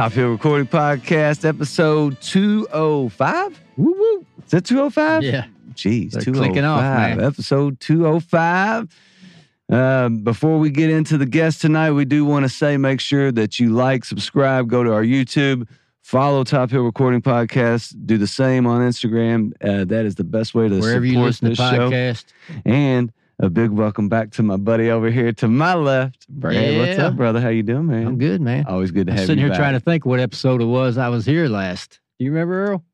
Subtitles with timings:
[0.00, 3.60] Top Hill Recording Podcast, episode 205.
[3.76, 4.26] Woo woo.
[4.42, 5.22] Is that 205?
[5.22, 5.44] Yeah.
[5.74, 6.34] Jeez, They're 205.
[6.36, 7.20] clicking off, man.
[7.22, 8.88] Episode 205.
[9.68, 13.30] Um, before we get into the guest tonight, we do want to say make sure
[13.30, 15.68] that you like, subscribe, go to our YouTube,
[16.00, 19.52] follow Top Hill Recording Podcast, do the same on Instagram.
[19.62, 21.90] Uh, that is the best way to Wherever you support listen to this show.
[21.90, 22.24] podcast.
[22.64, 23.12] And
[23.42, 26.28] a big welcome back to my buddy over here to my left.
[26.28, 27.40] Brad, what's up, brother?
[27.40, 28.06] How you doing, man?
[28.06, 28.66] I'm good, man.
[28.66, 29.58] Always good to I'm have sitting you here back.
[29.60, 32.00] trying to think what episode it was I was here last.
[32.18, 32.84] Do you remember, Earl?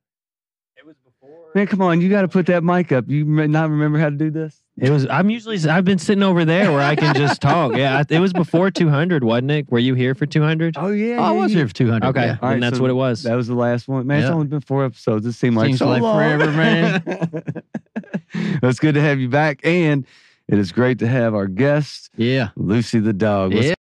[0.77, 1.51] It was before.
[1.55, 3.09] Man, come on, you got to put that mic up.
[3.09, 4.63] You may not remember how to do this?
[4.79, 5.07] It was.
[5.09, 5.59] I'm usually.
[5.69, 7.75] I've been sitting over there where I can just talk.
[7.75, 9.71] Yeah, it was before 200, wasn't it?
[9.73, 10.77] Were you here for 200?
[10.79, 11.57] Oh yeah, Oh, I yeah, was yeah.
[11.59, 12.07] here for 200.
[12.09, 12.37] Okay, yeah.
[12.43, 13.23] All right, and that's so what it was.
[13.25, 14.07] That was the last one.
[14.07, 15.25] Man, it's only been four episodes.
[15.27, 16.19] It seemed like Seems so like long.
[16.19, 17.03] forever, man.
[18.63, 20.05] It's good to have you back, and
[20.49, 22.51] it is great to have our guest, Yeah.
[22.57, 23.53] Lucy the dog.
[23.55, 23.75] What's Yeah.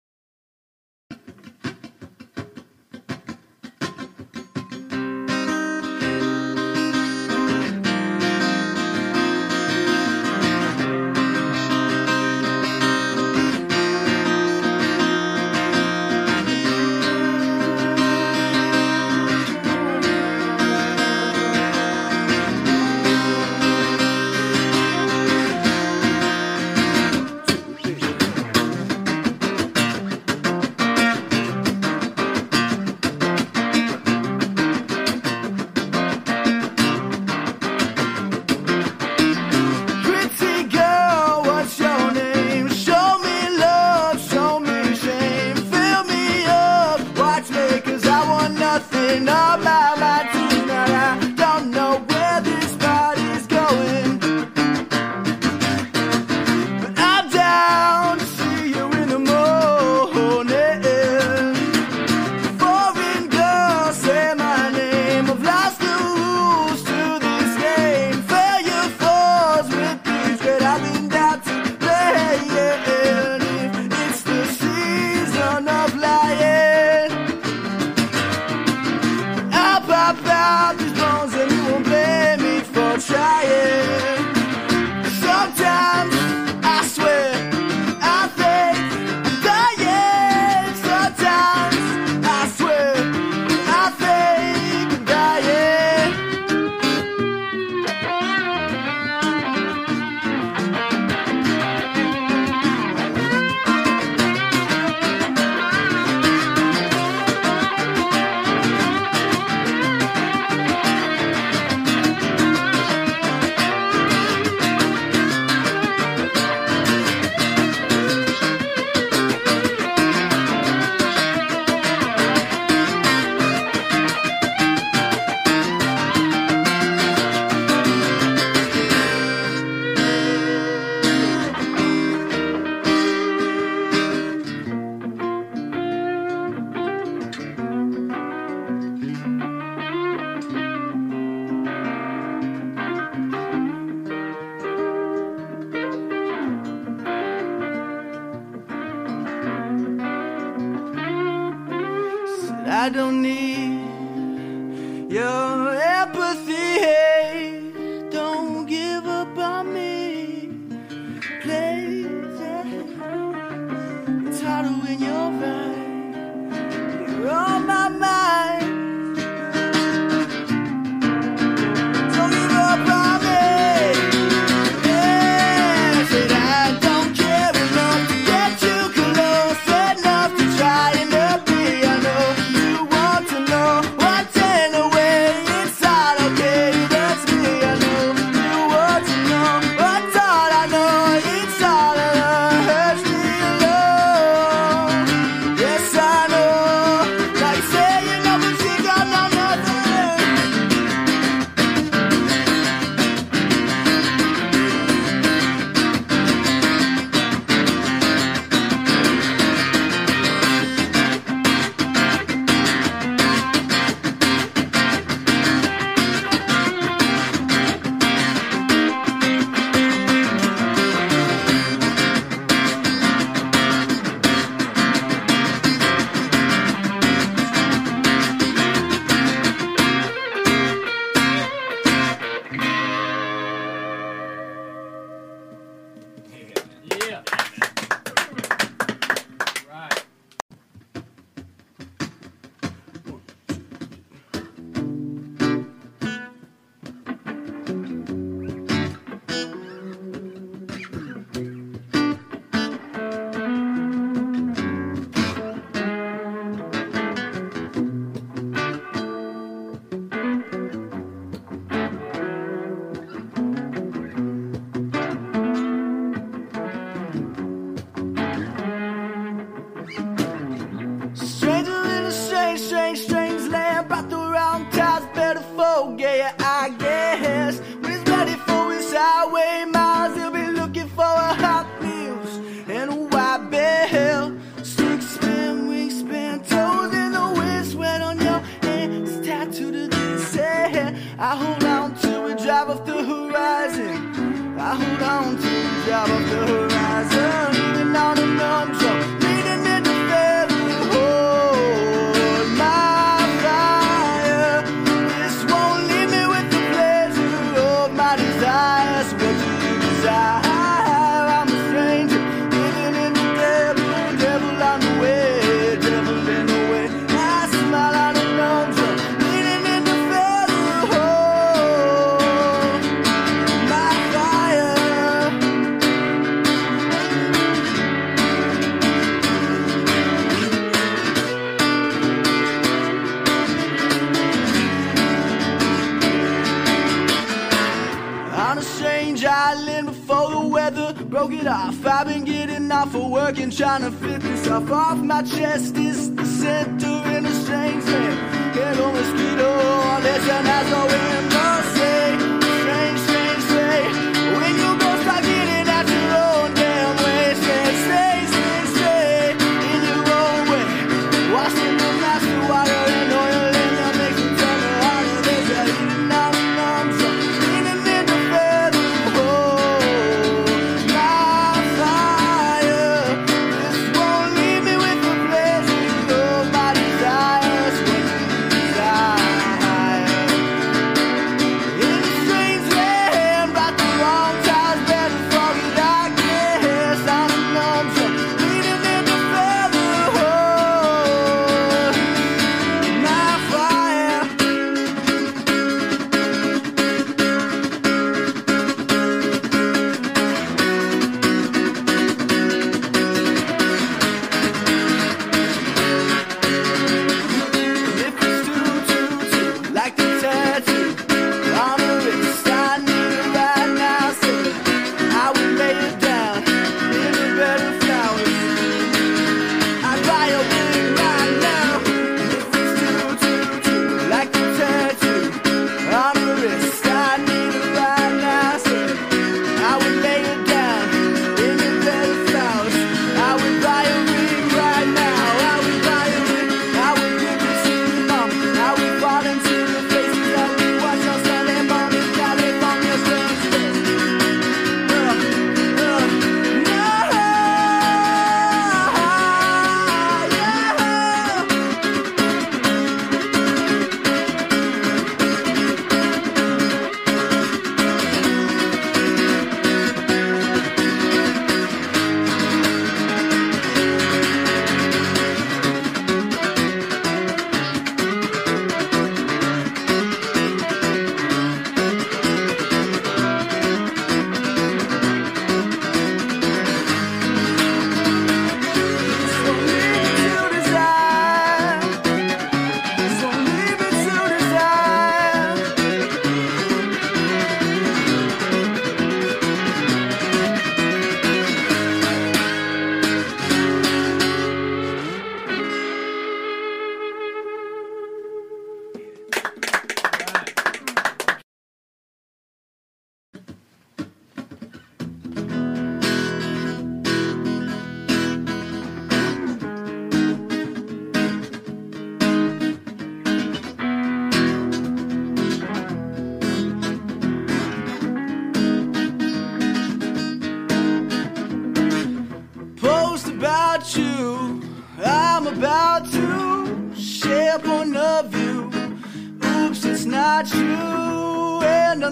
[344.52, 348.54] off my chest is the center in a strange land.
[348.54, 349.50] Can't go mosquito
[349.97, 351.32] unless an asshole in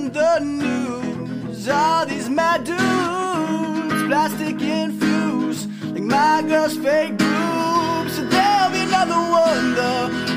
[0.00, 1.68] on the news.
[1.68, 8.12] All these mad dudes, plastic infused, like my girl's fake boobs.
[8.16, 9.92] So there'll be another one, the,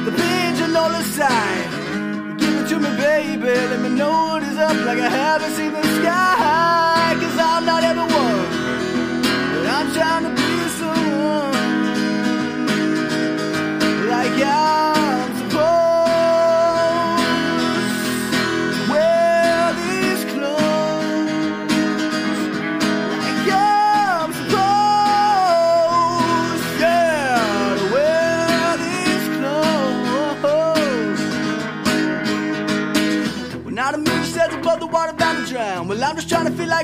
[0.05, 0.71] the pigeon
[1.17, 2.37] sign.
[2.37, 5.71] Give it to me, baby, let me know what is up, like I haven't seen
[5.73, 6.42] the sky.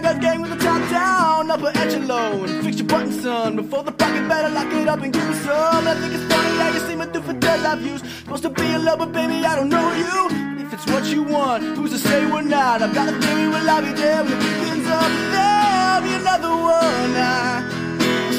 [0.03, 2.48] like gang with the top down, upper echelon.
[2.63, 5.88] Fix your button, son, before the pocket better lock it up and give me some.
[5.88, 8.06] I think it's funny how you see me through for dead I've used.
[8.06, 10.18] Supposed to be in love, but baby, I don't know you.
[10.63, 12.82] If it's what you want, who's to say we're not?
[12.82, 15.12] I've got a theory, will I be there when it begins up.
[15.34, 17.65] There'll be another one, I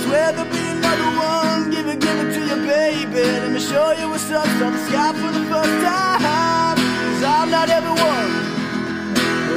[0.05, 1.71] swear there'll be another one.
[1.71, 3.25] Give it, give it to your baby.
[3.43, 6.77] Let me show you what's up, Saw the sky for the first time.
[6.77, 8.31] Cause I'm not everyone,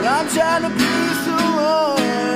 [0.02, 1.23] but I'm trying to be
[1.64, 2.33] someone.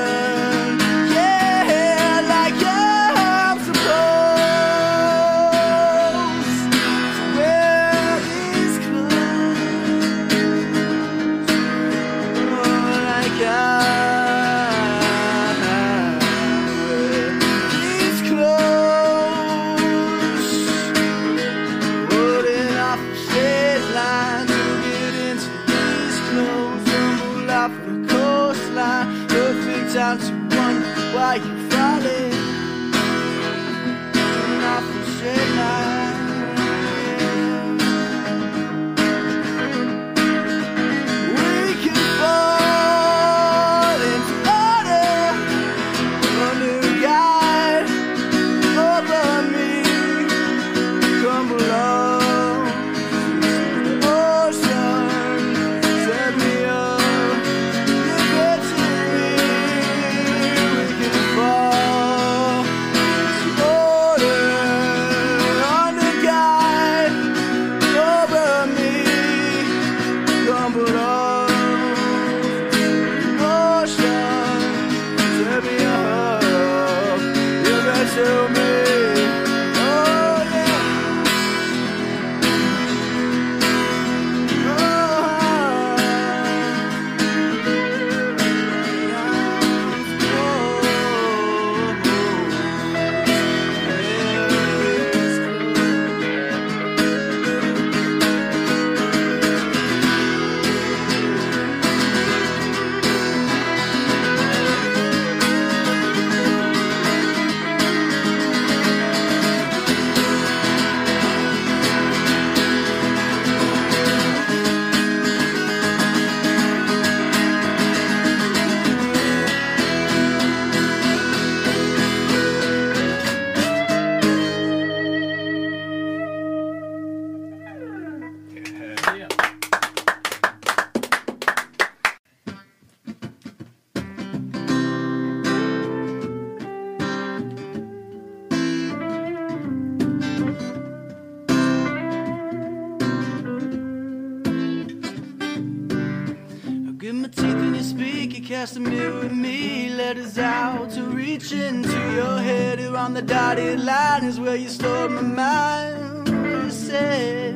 [148.59, 152.79] Cast a mirror at me, letters out to reach into your head.
[152.79, 156.27] Around the dotted line is where you stored my mind.
[156.27, 157.53] You said,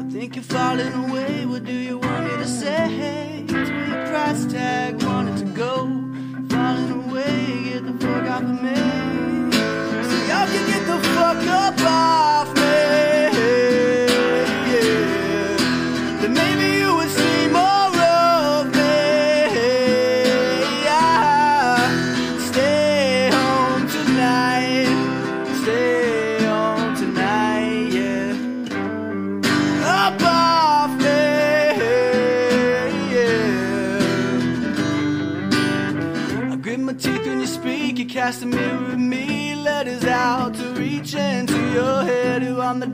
[0.00, 1.44] I think you're falling away.
[1.44, 3.44] What do you want me to say?
[3.48, 3.58] To
[3.90, 5.72] your price tag, wanted to go.
[6.54, 8.80] Falling away, get the fuck off of me.
[10.08, 12.23] So y'all can get the fuck up off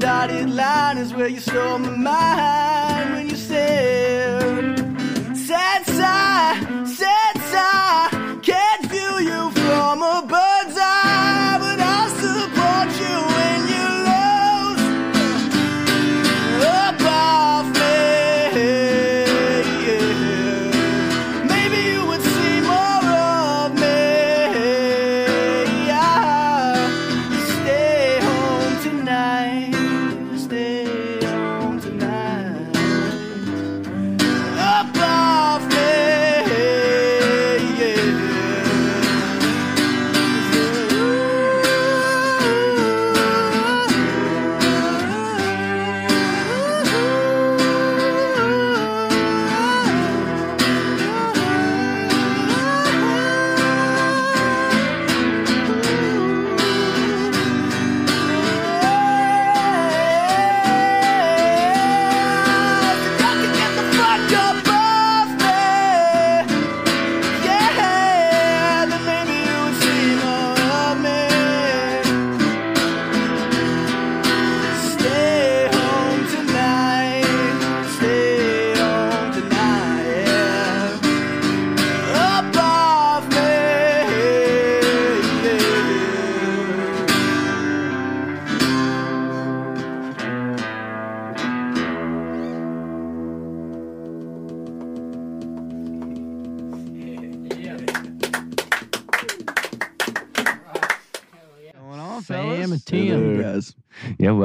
[0.01, 2.70] dotted line is where you stole my mind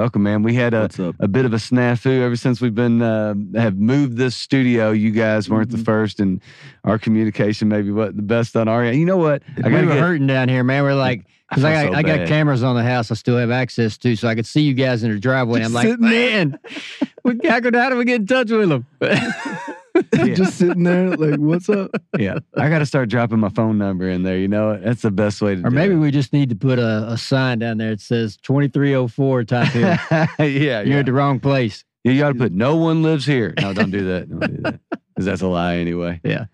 [0.05, 0.43] welcome, man.
[0.43, 0.87] We had a,
[1.19, 4.91] a bit of a snafu ever since we've been uh, have moved this studio.
[4.91, 5.85] You guys weren't the Mhm.
[5.85, 6.41] first, and
[6.83, 8.99] our communication maybe wasn't the best on our end.
[8.99, 9.41] You know what?
[9.63, 9.97] I we were get.
[9.99, 10.83] hurting down here, man.
[10.83, 13.09] We're like, because I, feel got so I got cameras on the house.
[13.09, 15.63] I still have access to, so I could see you guys in the driveway.
[15.65, 16.59] I'm like, man,
[17.23, 18.85] we got how do we get in touch with them?
[20.15, 20.33] Yeah.
[20.33, 21.91] Just sitting there, like, what's up?
[22.19, 24.37] yeah, I got to start dropping my phone number in there.
[24.37, 25.61] You know, that's the best way to.
[25.61, 25.97] or do maybe it.
[25.97, 29.81] we just need to put a, a sign down there that says 2304 Top Hill.
[30.11, 30.99] yeah, You're yeah.
[30.99, 31.83] at the wrong place.
[32.03, 33.53] Yeah, you got to put no one lives here.
[33.59, 34.29] No, don't do that.
[34.29, 34.79] Don't do that.
[35.15, 36.19] Because that's a lie anyway.
[36.23, 36.45] Yeah.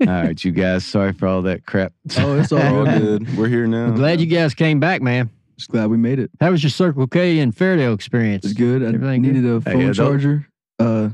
[0.00, 0.84] All right, you guys.
[0.84, 1.92] Sorry for all that crap.
[2.18, 3.24] Oh, it's all All good.
[3.26, 3.36] good.
[3.38, 3.86] We're here now.
[3.86, 5.30] I'm glad you guys came back, man.
[5.56, 6.30] Just glad we made it.
[6.40, 8.44] How was your Circle K and Fairdale experience?
[8.44, 8.82] It's good.
[8.82, 10.48] I Everything needed a Hey, phone yeah, charger.
[10.78, 11.10] Uh,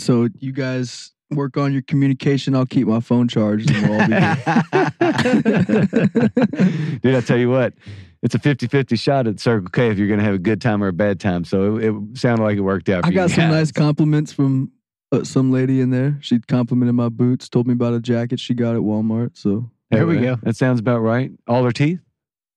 [0.00, 2.54] so you guys work on your communication.
[2.56, 4.14] I'll keep my phone charged, and we'll all be.
[7.00, 7.74] Dude, I tell you what,
[8.22, 10.60] it's a 50 50 shot at Circle K if you're going to have a good
[10.60, 11.44] time or a bad time.
[11.44, 13.52] So it, it sounded like it worked out for I you got some guys.
[13.52, 14.70] nice compliments from
[15.12, 16.18] uh, some lady in there.
[16.20, 19.36] She complimented my boots, told me about a jacket she got at Walmart.
[19.36, 20.36] So There we go.
[20.42, 21.30] That sounds about right.
[21.46, 22.00] All her teeth?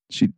[0.09, 0.29] she,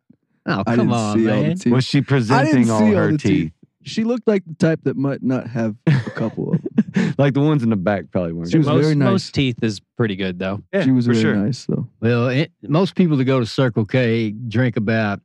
[0.47, 1.57] Oh, I come didn't on, see all the man.
[1.57, 1.73] teeth.
[1.73, 3.43] Was she presenting all see all her the teeth?
[3.45, 3.51] teeth.
[3.85, 7.13] She looked like the type that might not have a couple of them.
[7.17, 8.51] like the ones in the back probably weren't.
[8.51, 9.05] She was most, very nice.
[9.11, 10.61] most teeth is pretty good though.
[10.73, 11.35] Yeah, she was for very sure.
[11.35, 11.87] nice, though.
[12.01, 15.21] Well, it, most people that go to Circle K drink about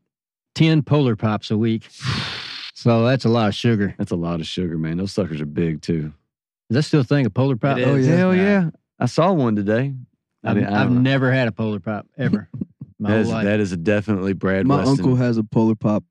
[0.56, 1.88] 10 Polar Pops a week.
[2.72, 3.94] So that's a lot of sugar.
[3.98, 4.96] That's a lot of sugar, man.
[4.96, 6.14] Those suckers are big too.
[6.70, 7.76] Is that still a thing, a Polar Pop?
[7.76, 8.06] It Oh, is.
[8.08, 8.16] yeah.
[8.16, 8.70] Hell yeah.
[8.98, 9.92] I saw one today.
[10.42, 10.98] I I've, mean, I I've know.
[10.98, 12.48] never had a Polar Pop ever.
[12.98, 13.44] My That whole is, life.
[13.44, 14.92] that is definitely Brad My Weston.
[14.98, 16.04] uncle has a Polar Pop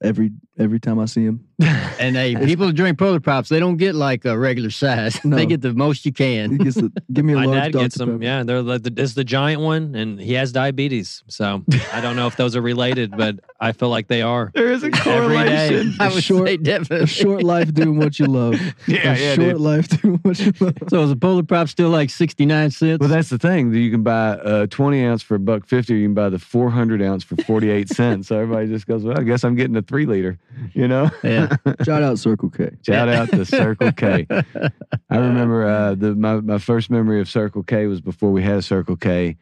[0.00, 1.48] every every time I see him.
[1.60, 5.22] And hey, people that drink Polar Pops, they don't get like a regular size.
[5.24, 5.36] No.
[5.36, 6.56] They get the most you He can.
[6.56, 7.82] gets the, give me a My large dad Dr.
[7.84, 8.10] gets them.
[8.12, 8.24] Pepper.
[8.24, 11.22] Yeah, they're like the, it's the giant one, and he has diabetes.
[11.28, 14.50] So I don't know if those are related, but I feel like they are.
[14.54, 15.02] there is a Every day.
[15.04, 15.94] correlation.
[16.00, 17.04] I would short- say definitely.
[17.04, 18.58] A short life doing what you love.
[18.86, 19.60] Yeah, a yeah, short dude.
[19.60, 20.74] life doing what you love.
[20.88, 22.98] So is a Polar Pop still like 69 cents?
[23.00, 23.72] Well, that's the thing.
[23.74, 26.38] You can buy a 20 ounce for a buck fifty, or you can buy the
[26.38, 28.28] 400 ounce for 48 cents.
[28.28, 30.38] So everybody just goes, well, I guess I'm getting a three liter,
[30.72, 31.10] you know?
[31.22, 31.49] yeah.
[31.84, 32.70] Shout out Circle K.
[32.86, 34.26] Shout out to Circle K.
[35.10, 38.56] I remember uh, the my, my first memory of Circle K was before we had
[38.58, 39.36] a Circle K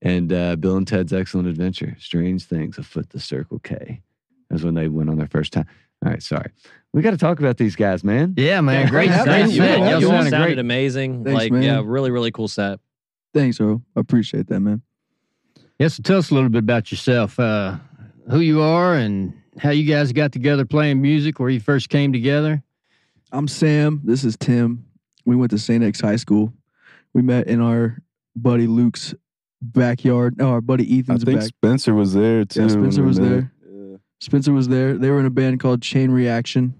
[0.00, 1.96] and uh, Bill and Ted's Excellent Adventure.
[2.00, 4.00] Strange things afoot the Circle K.
[4.50, 5.66] That's when they went on their first time.
[6.04, 6.50] All right, sorry.
[6.92, 8.34] We got to talk about these guys, man.
[8.36, 8.88] Yeah, man.
[8.88, 9.48] Great, Yeah, great man.
[9.48, 9.56] set.
[9.56, 9.98] Yeah, Y'all yeah.
[9.98, 10.58] you all sounded sounded great.
[10.58, 11.24] amazing.
[11.24, 11.62] Thanks, like man.
[11.62, 12.80] yeah, really, really cool set.
[13.32, 13.82] Thanks, Earl.
[13.96, 14.82] I appreciate that, man.
[15.78, 17.76] Yeah, so tell us a little bit about yourself, uh,
[18.28, 22.12] who you are, and how you guys got together playing music, where you first came
[22.12, 22.62] together.
[23.30, 24.00] I'm Sam.
[24.04, 24.84] This is Tim.
[25.24, 25.82] We went to St.
[25.82, 26.52] X High School.
[27.14, 27.98] We met in our
[28.34, 29.14] buddy Luke's
[29.60, 30.36] backyard.
[30.38, 31.48] No, our buddy I Ethan's think back.
[31.48, 32.60] Spencer was there too.
[32.62, 33.52] when Spencer was there.
[33.70, 33.96] Yeah.
[34.20, 34.96] Spencer was there.
[34.96, 36.74] They were in a band called Chain Reaction,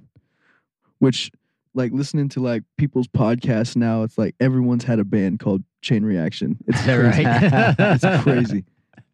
[0.99, 1.31] which,
[1.75, 6.05] like, listening to like people's podcasts now, it's like everyone's had a band called Chain
[6.05, 6.59] Reaction.
[6.67, 7.25] It's crazy.
[7.25, 7.75] right?
[7.79, 8.65] it's crazy.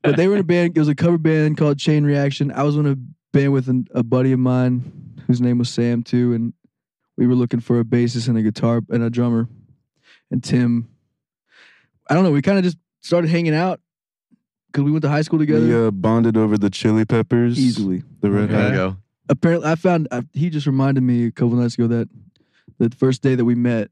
[0.02, 0.76] But they were in a band.
[0.76, 2.52] It was a cover band called Chain Reaction.
[2.52, 2.96] I was in a
[3.32, 6.52] band with an, a buddy of mine whose name was Sam too, and
[7.16, 9.48] we were looking for a bassist and a guitar and a drummer.
[10.30, 10.88] And Tim,
[12.08, 12.30] I don't know.
[12.30, 13.80] We kind of just started hanging out
[14.70, 15.66] because we went to high school together.
[15.66, 17.58] We uh, bonded over the Chili Peppers.
[17.58, 18.02] Easily.
[18.20, 18.70] The Red There Hot.
[18.70, 18.96] you go.
[19.28, 22.08] apparently I found I, he just reminded me a couple nights ago that
[22.78, 23.90] the first day that we met,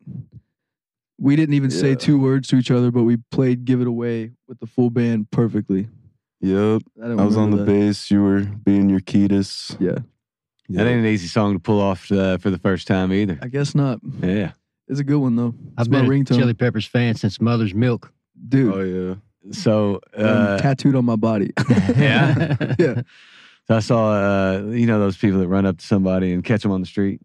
[1.19, 4.33] we didn't even say two words to each other, but we played "Give It Away"
[4.47, 5.89] with the full band perfectly.
[6.41, 6.83] Yep.
[7.03, 7.67] I, I was on the that.
[7.67, 8.11] bass.
[8.11, 9.77] You were being your Kiedis.
[9.81, 9.99] Yeah,
[10.71, 13.39] That ain't an easy song to pull off uh, for the first time either.
[13.43, 14.01] I guess not.
[14.23, 14.53] Yeah.
[14.89, 15.55] It's a good one though.
[15.77, 18.13] I've been a ringtone, Chili Peppers fan since Mother's Milk.
[18.49, 18.75] dude.
[18.75, 19.15] Oh yeah.
[19.53, 21.53] So, uh, tattooed on my body.
[21.97, 22.57] Yeah?
[22.79, 23.03] yeah.
[23.67, 26.63] so I saw, uh, you know, those people that run up to somebody and catch
[26.63, 27.21] them on the street.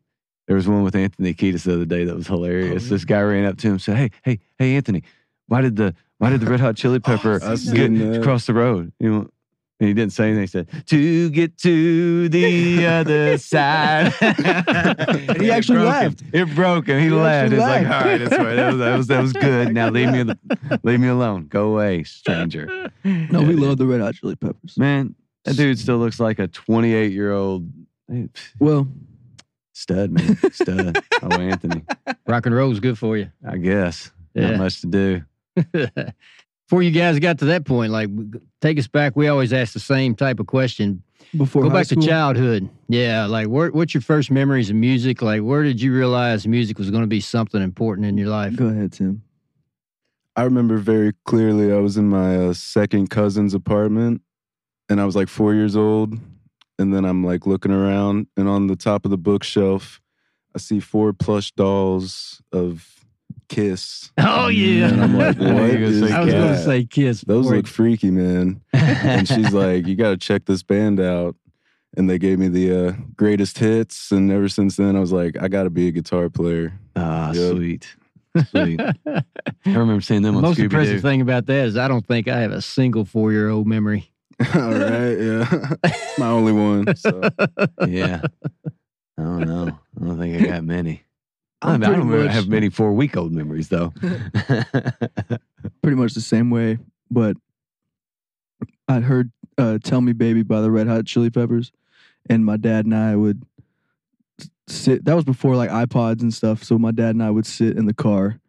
[0.47, 2.85] There was one with Anthony Kiedis the other day that was hilarious.
[2.87, 5.03] Oh, This guy ran up to him and said, "Hey, hey, hey, Anthony,
[5.47, 8.45] why did the why did the Red Hot Chili oh, Pepper I get seen across
[8.45, 9.29] the road?" You know,
[9.79, 10.41] and he didn't say anything.
[10.41, 16.21] He said, "To get to the other side." and he actually laughed.
[16.31, 16.99] It broke him.
[16.99, 17.53] He, He laughed.
[17.53, 18.55] It's like, all right, that's right.
[18.55, 19.73] That was, that was that was good.
[19.73, 20.33] Now leave me
[20.83, 21.47] leave me alone.
[21.47, 22.91] Go away, stranger.
[23.03, 24.77] No, we love the Red Hot Chili Peppers.
[24.77, 27.67] Man, that dude still looks like a 28 year old
[28.59, 28.87] Well,
[29.73, 30.37] stud, man.
[30.51, 31.03] Stud.
[31.23, 31.83] oh, Anthony.
[32.27, 33.31] Rock and roll is good for you.
[33.43, 34.11] I guess.
[34.35, 34.51] Yeah.
[34.51, 35.23] Not much to do.
[36.67, 38.09] Before you guys got to that point, like
[38.61, 39.15] take us back.
[39.15, 41.03] We always ask the same type of question.
[41.37, 42.69] before Go high back school, to childhood.
[42.87, 45.21] Yeah, like where, what's your first memories of music?
[45.21, 48.55] Like where did you realize music was going to be something important in your life?
[48.55, 49.23] Go ahead, Tim.
[50.37, 54.21] I remember very clearly I was in my uh, second cousin's apartment
[54.87, 56.17] and I was like four years old
[56.81, 60.01] and then I'm like looking around, and on the top of the bookshelf,
[60.55, 63.00] I see four plush dolls of
[63.51, 64.11] Kiss.
[64.17, 64.87] Oh yeah.
[64.91, 66.63] And I'm like, I was gonna say I was going to that?
[66.63, 67.21] say kiss.
[67.21, 68.61] Those before look freaky, man.
[68.73, 71.35] and she's like, "You got to check this band out."
[71.97, 75.35] And they gave me the uh, greatest hits, and ever since then, I was like,
[75.41, 77.51] "I got to be a guitar player." Ah, Yep.
[77.57, 77.95] sweet.
[78.51, 78.79] Sweet.
[79.05, 79.23] I
[79.65, 81.01] remember seeing them The on most Scooby impressive Doo.
[81.01, 84.09] thing about that is I don't think I have a single four year old memory.
[84.55, 85.73] All right, yeah,
[86.17, 86.95] my only one.
[86.95, 87.21] So.
[87.85, 88.21] Yeah.
[89.17, 89.77] I don't know.
[90.01, 91.03] I don't think I got many.
[91.61, 93.93] I, mean, I don't much- have many four week old memories though.
[95.81, 97.37] pretty much the same way, but
[98.87, 101.71] I'd heard uh, "Tell Me Baby" by the Red Hot Chili Peppers,
[102.29, 103.43] and my dad and I would
[104.67, 105.05] sit.
[105.05, 106.63] That was before like iPods and stuff.
[106.63, 108.39] So my dad and I would sit in the car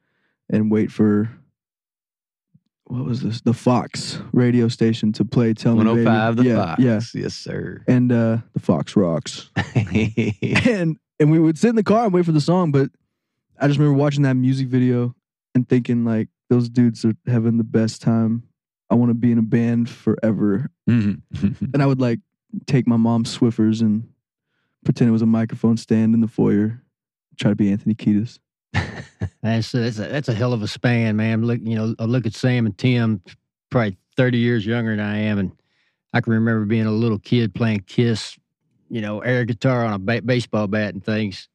[0.50, 1.30] and wait for
[2.84, 3.40] what was this?
[3.40, 6.82] The Fox radio station to play "Tell Me Baby." 105 the yeah, Fox.
[6.82, 7.82] yeah, Yes, sir.
[7.86, 9.50] and uh, the Fox rocks.
[10.66, 12.72] and and we would sit in the car and wait for the song.
[12.72, 12.90] But
[13.60, 15.14] I just remember watching that music video
[15.54, 18.42] and thinking like those dudes are having the best time.
[18.90, 20.70] I want to be in a band forever.
[20.88, 21.22] Mhm.
[21.74, 22.20] And I would like
[22.66, 24.08] take my mom's Swiffers and
[24.84, 26.82] pretend it was a microphone stand in the foyer.
[27.38, 28.38] Try to be Anthony Kiedis.
[29.42, 31.42] That's that's a, that's a hell of a span, man.
[31.44, 33.22] Look, you know, I look at Sam and Tim,
[33.70, 35.52] probably thirty years younger than I am, and
[36.12, 38.36] I can remember being a little kid playing Kiss,
[38.88, 41.48] you know, air guitar on a ba- baseball bat and things.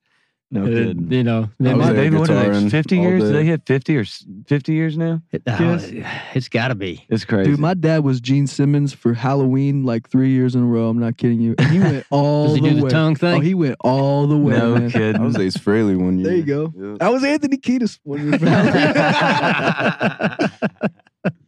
[0.50, 1.12] No Uh, kidding.
[1.12, 2.46] you know, I then was my- there David, what are they?
[2.50, 3.24] guitaring 50 years?
[3.24, 4.06] Did they hit 50 or
[4.48, 5.22] 50 years now?
[5.32, 5.92] it, oh, Kiss?
[6.34, 7.06] it's got to be.
[7.10, 7.52] It's crazy.
[7.52, 10.88] Dude, my dad was Gene Simmons for Halloween like three years in a row.
[10.90, 11.56] I'm not kidding you.
[11.58, 12.90] And he went all Does he the do the way.
[12.90, 14.58] tongue Oh, he went all the way.
[14.58, 14.92] no man.
[14.92, 15.22] kidding.
[15.22, 16.28] I was Ace Frehley one year.
[16.28, 16.74] There you go.
[16.78, 16.98] Yeah.
[17.06, 18.40] I was Anthony Kiedis one year.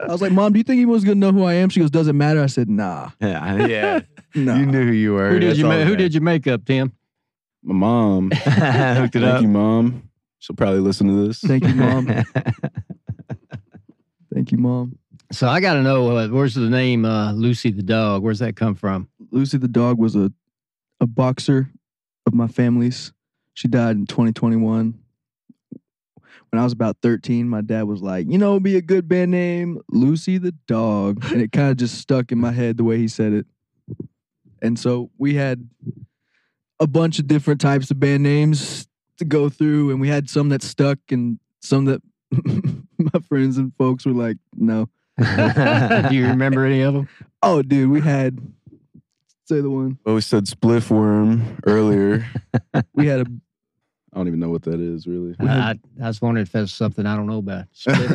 [0.02, 1.70] I was like, Mom, do you think he was gonna know who I am?
[1.70, 2.42] She goes, Doesn't matter.
[2.42, 4.00] I said, Nah, yeah, yeah.
[4.36, 4.58] nah.
[4.58, 5.30] You knew who you were.
[5.30, 6.92] who did That's you ma- who did you make up, Tim?
[7.64, 8.32] My mom.
[8.36, 9.42] Hooked it Thank up.
[9.42, 10.10] you, mom.
[10.40, 11.42] She'll probably listen to this.
[11.42, 12.08] Thank you, Mom.
[14.34, 14.98] Thank you, Mom.
[15.34, 18.24] So I got to know uh, where's the name uh, Lucy the dog?
[18.24, 19.10] Where's that come from?
[19.32, 20.32] Lucy the dog was a
[21.02, 21.70] a boxer
[22.26, 23.12] of my family's.
[23.54, 24.98] She died in 2021.
[26.52, 29.32] When I was about 13, my dad was like, you know, be a good band
[29.32, 31.24] name, Lucy the dog.
[31.32, 33.46] And it kind of just stuck in my head the way he said it.
[34.62, 35.70] And so we had
[36.80, 38.88] a bunch of different types of band names
[39.18, 42.02] to go through, and we had some that stuck and some that
[42.98, 44.90] my friends and folks were like, no.
[45.20, 47.10] do you remember any of them?
[47.42, 48.38] Oh, dude, we had
[49.46, 49.98] say the one.
[50.06, 52.28] Well, we said spliff worm earlier.
[52.94, 53.26] We had a
[54.12, 55.36] I don't even know what that is really.
[55.40, 57.68] I, I was wondering if that's something I don't know about.
[57.72, 58.12] Split.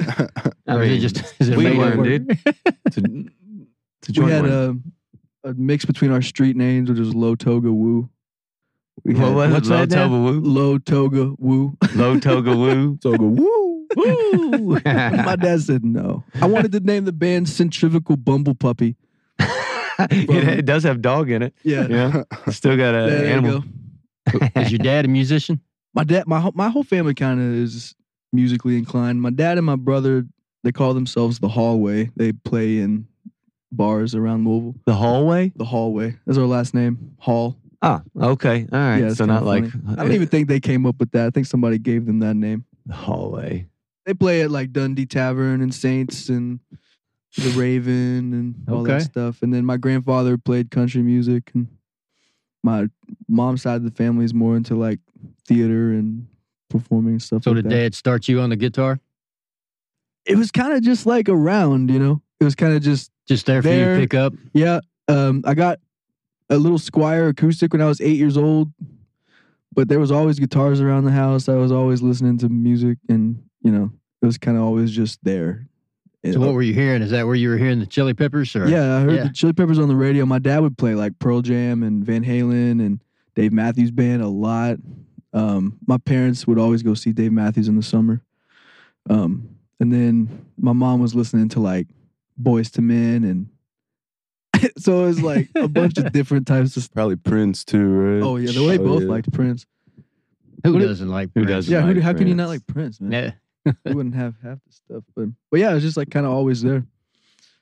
[0.67, 2.39] I Or is it mean, just is it we made up learned, dude.
[2.85, 3.03] It's a,
[4.09, 4.83] it's we had word.
[5.45, 8.11] a, a mix between our street names, which was Low Toga Woo.
[9.05, 9.71] We What was what's it?
[9.71, 10.09] Low that now?
[10.09, 10.41] Toga Woo?
[10.41, 11.77] Low Toga Woo.
[11.95, 12.99] Low Toga Woo?
[13.03, 13.87] so I woo.
[13.97, 14.81] Woo!
[14.85, 16.25] My dad said no.
[16.41, 18.97] I wanted to name the band Centrifugal Bumble Puppy.
[19.39, 21.55] it, it does have dog in it.
[21.63, 21.87] Yeah.
[21.89, 22.23] Yeah.
[22.51, 23.65] Still got an There you animal.
[24.57, 25.61] Is your dad a musician?
[25.93, 27.95] My dad, my whole- my whole family kind of is
[28.33, 29.21] musically inclined.
[29.23, 30.25] My dad and my brother,
[30.65, 32.11] they call themselves the Hallway.
[32.17, 33.07] They play in
[33.71, 34.75] bars around Louisville.
[34.87, 35.53] The hallway?
[35.57, 36.17] The Hallway.
[36.27, 37.15] That's our last name.
[37.19, 37.57] Hall.
[37.87, 38.67] Ah, okay.
[38.73, 38.99] All right.
[38.99, 39.65] Yeah, so not like.
[39.89, 41.27] I don't even think they came up with that.
[41.27, 42.65] I think somebody gave them that name.
[42.87, 43.67] the hallway.
[44.07, 46.61] They play at like Dundee Tavern and Saints and
[47.37, 49.43] the Raven and all that stuff.
[49.43, 51.67] And then my grandfather played country music, and
[52.63, 52.87] my
[53.29, 55.01] mom's side of the family is more into like
[55.47, 56.27] theater and
[56.71, 57.71] performing and stuff So like did that.
[57.77, 58.99] dad start you on the guitar?
[60.25, 62.23] It was kind of just like around, you know.
[62.41, 64.33] It was kind of just Just there for you to pick up?
[64.55, 64.81] yeah.
[65.07, 65.81] Um, I got
[66.51, 68.73] a little Squier acoustic when I was eight years old,
[69.73, 71.49] but there was always guitars around the house.
[71.49, 73.91] I was always listening to music, and you know,
[74.23, 75.67] it was kind of always just there.
[76.33, 77.03] So what were you hearing?
[77.03, 78.57] Is that where you were hearing the Chili Peppers?
[78.57, 78.67] Or?
[78.67, 79.23] Yeah, I heard Yeah.
[79.25, 80.25] the Chili Peppers on the radio.
[80.25, 83.01] My dad would play like Pearl Jam and Van Halen and
[83.35, 84.79] Dave Matthews Band a lot.
[85.35, 88.23] Um, my parents would always go see Dave Matthews in the summer.
[89.11, 91.89] Um, and then my mom was listening to like
[92.43, 93.49] Boyz II Men and
[94.79, 96.93] so it was like a bunch of different types of.
[96.93, 98.23] Probably Prince too, right?
[98.23, 99.09] Oh yeah, they Oh, both yeah.
[99.09, 99.67] liked Prince.
[100.65, 101.67] Who What- doesn't like Who Prince?
[101.67, 101.73] doesn't?
[101.73, 103.35] Yeah, who, like how can you not like Prince, man?
[103.65, 103.73] Yeah.
[103.85, 105.05] we wouldn't have half the stuff.
[105.17, 106.85] But but yeah, it was just like kind of always there.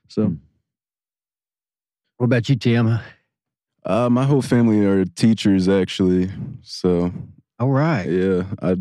[0.08, 0.34] So Hmm.
[2.18, 2.98] What about you, Tim?
[3.84, 6.30] Uh, my whole family are teachers actually,
[6.62, 7.12] so
[7.58, 8.08] All right.
[8.08, 8.76] yeah, I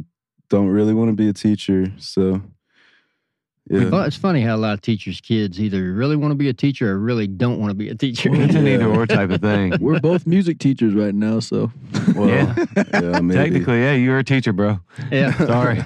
[0.50, 1.92] don't really want to be a teacher.
[1.98, 2.42] So
[3.72, 3.90] Yeah.
[3.90, 6.54] Well, it's funny how a lot of teachers' kids either really want to be a
[6.54, 8.30] teacher or really don't want to be a teacher.
[8.34, 8.74] It's an Yeah.
[8.74, 9.74] either or type of thing.
[9.80, 11.72] We're both music teachers right now, so
[12.16, 12.66] Well, Yeah.
[12.76, 13.34] yeah, maybe.
[13.34, 14.80] Technically, yeah, you're a teacher, bro.
[15.10, 15.32] yeah.
[15.46, 15.82] Sorry,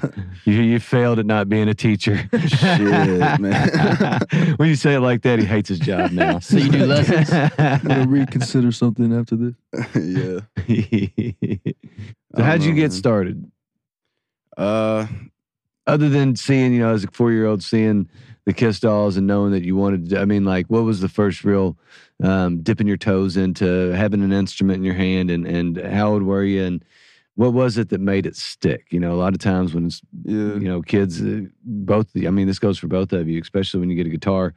[0.46, 2.28] you you failed at not being a teacher.
[2.48, 4.20] Shit, man.
[4.58, 6.40] when you say it like that, he hates his job now.
[6.40, 7.32] So you do lessons?
[7.60, 9.54] I'm gonna reconsider something after this.
[9.96, 10.40] yeah.
[12.36, 12.92] so how'd you get man.
[12.92, 13.52] started?
[14.58, 15.06] Uh,
[15.88, 18.10] Other than seeing, you know, as a four year old, seeing
[18.46, 21.10] the Kiss dolls and knowing that you wanted to, I mean, like, what was the
[21.10, 21.78] first real
[22.24, 26.24] um, dipping your toes into having an instrument in your hand and, and how old
[26.24, 26.64] were you?
[26.64, 26.86] And
[27.36, 28.86] what was it that made it stick?
[28.90, 30.56] You know, a lot of times when it's, yeah.
[30.56, 33.90] you know, kids, uh, both, I mean, this goes for both of you, especially when
[33.90, 34.54] you get a guitar.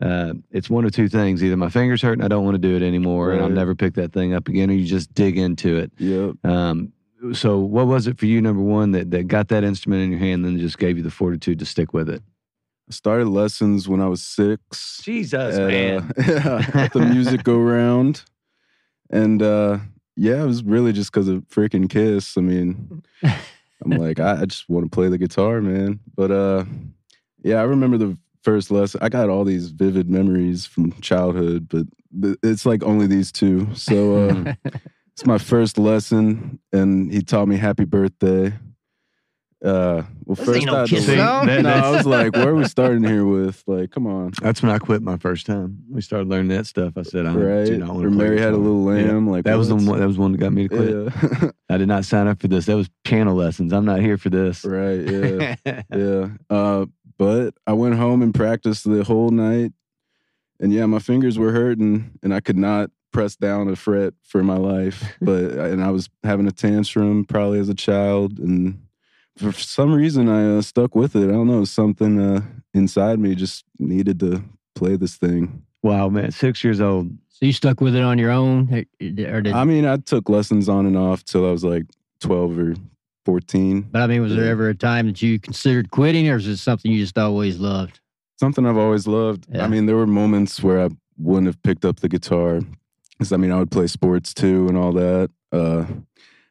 [0.00, 1.44] Uh, it's one of two things.
[1.44, 3.74] Either my fingers hurt and I don't want to do it anymore and I'll never
[3.74, 5.92] pick that thing up again, or you just dig into it.
[5.98, 6.44] Yep.
[6.44, 6.92] Um,
[7.32, 10.20] so what was it for you, number one, that, that got that instrument in your
[10.20, 12.22] hand and then just gave you the fortitude to stick with it?
[12.88, 15.00] I started lessons when I was six.
[15.02, 16.00] Jesus, at, uh, yeah,
[16.74, 18.24] at the music go round.
[19.10, 19.78] And uh,
[20.16, 22.36] yeah, it was really just because of freaking Kiss.
[22.36, 26.00] I mean, I'm like, I, I just want to play the guitar, man.
[26.16, 26.64] But uh,
[27.42, 29.00] yeah, I remember the first lesson.
[29.02, 31.86] I got all these vivid memories from childhood, but
[32.20, 33.72] th- it's like only these two.
[33.74, 34.54] So uh,
[35.14, 38.52] it's my first lesson, and he taught me "Happy Birthday."
[39.64, 41.46] Uh, well, This first ain't no I had to Kiss learn- song.
[41.62, 43.62] no, I was like, where are we starting here with?
[43.68, 44.32] Like, come on.
[44.42, 45.78] That's when I quit my first time.
[45.88, 46.94] We started learning that stuff.
[46.96, 47.64] I said, I right?
[47.66, 48.64] do not want or to play Mary this had a song.
[48.64, 49.12] little Yeah.
[49.12, 49.28] lamb.
[49.30, 49.84] Like That was the what?
[49.86, 50.00] one.
[50.00, 51.42] That was one that got me to quit.
[51.42, 51.50] Yeah.
[51.70, 52.66] I did not sign up for this.
[52.66, 53.72] That was piano lessons.
[53.72, 54.64] I'm not here for this.
[54.64, 55.00] right.
[55.08, 55.54] Yeah.
[55.94, 56.28] yeah.
[56.50, 59.72] Uh, but I went home and practiced the whole night,
[60.58, 64.42] and yeah, my fingers were hurting, and I could not press down a fret for
[64.42, 65.04] my life.
[65.20, 68.82] But and I was having a tantrum probably as a child, and
[69.36, 71.28] for some reason I uh, stuck with it.
[71.28, 72.42] I don't know, something uh,
[72.74, 74.42] inside me just needed to
[74.74, 75.62] play this thing.
[75.82, 77.10] wow, man, six years old.
[77.28, 79.52] So you stuck with it on your own, or did?
[79.52, 81.84] I mean, I took lessons on and off till I was like
[82.20, 82.74] twelve or
[83.24, 83.82] fourteen.
[83.82, 86.56] but I mean, was there ever a time that you considered quitting, or is it
[86.56, 88.00] something you just always loved?
[88.42, 89.46] something I've always loved.
[89.52, 89.62] Yeah.
[89.62, 92.60] I mean, there were moments where I wouldn't have picked up the guitar
[93.22, 95.30] because I mean, I would play sports too and all that.
[95.52, 95.84] Uh,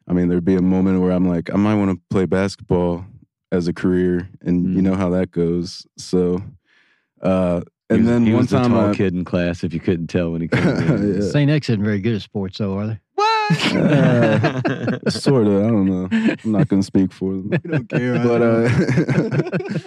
[0.07, 3.05] I mean, there'd be a moment where I'm like, I might want to play basketball
[3.51, 4.83] as a career, and you Mm.
[4.83, 5.85] know how that goes.
[5.97, 6.41] So,
[7.21, 9.63] uh, He and was- then he one was the time, tall I, kid in class.
[9.65, 11.15] If you couldn't tell when he came in.
[11.21, 11.29] Yeah.
[11.29, 11.51] St.
[11.51, 12.99] X isn't very good at sports, though, are they?
[13.75, 16.07] Uh, sort of, I don't know.
[16.11, 18.13] I'm not gonna speak for them, don't care.
[18.23, 18.69] but uh,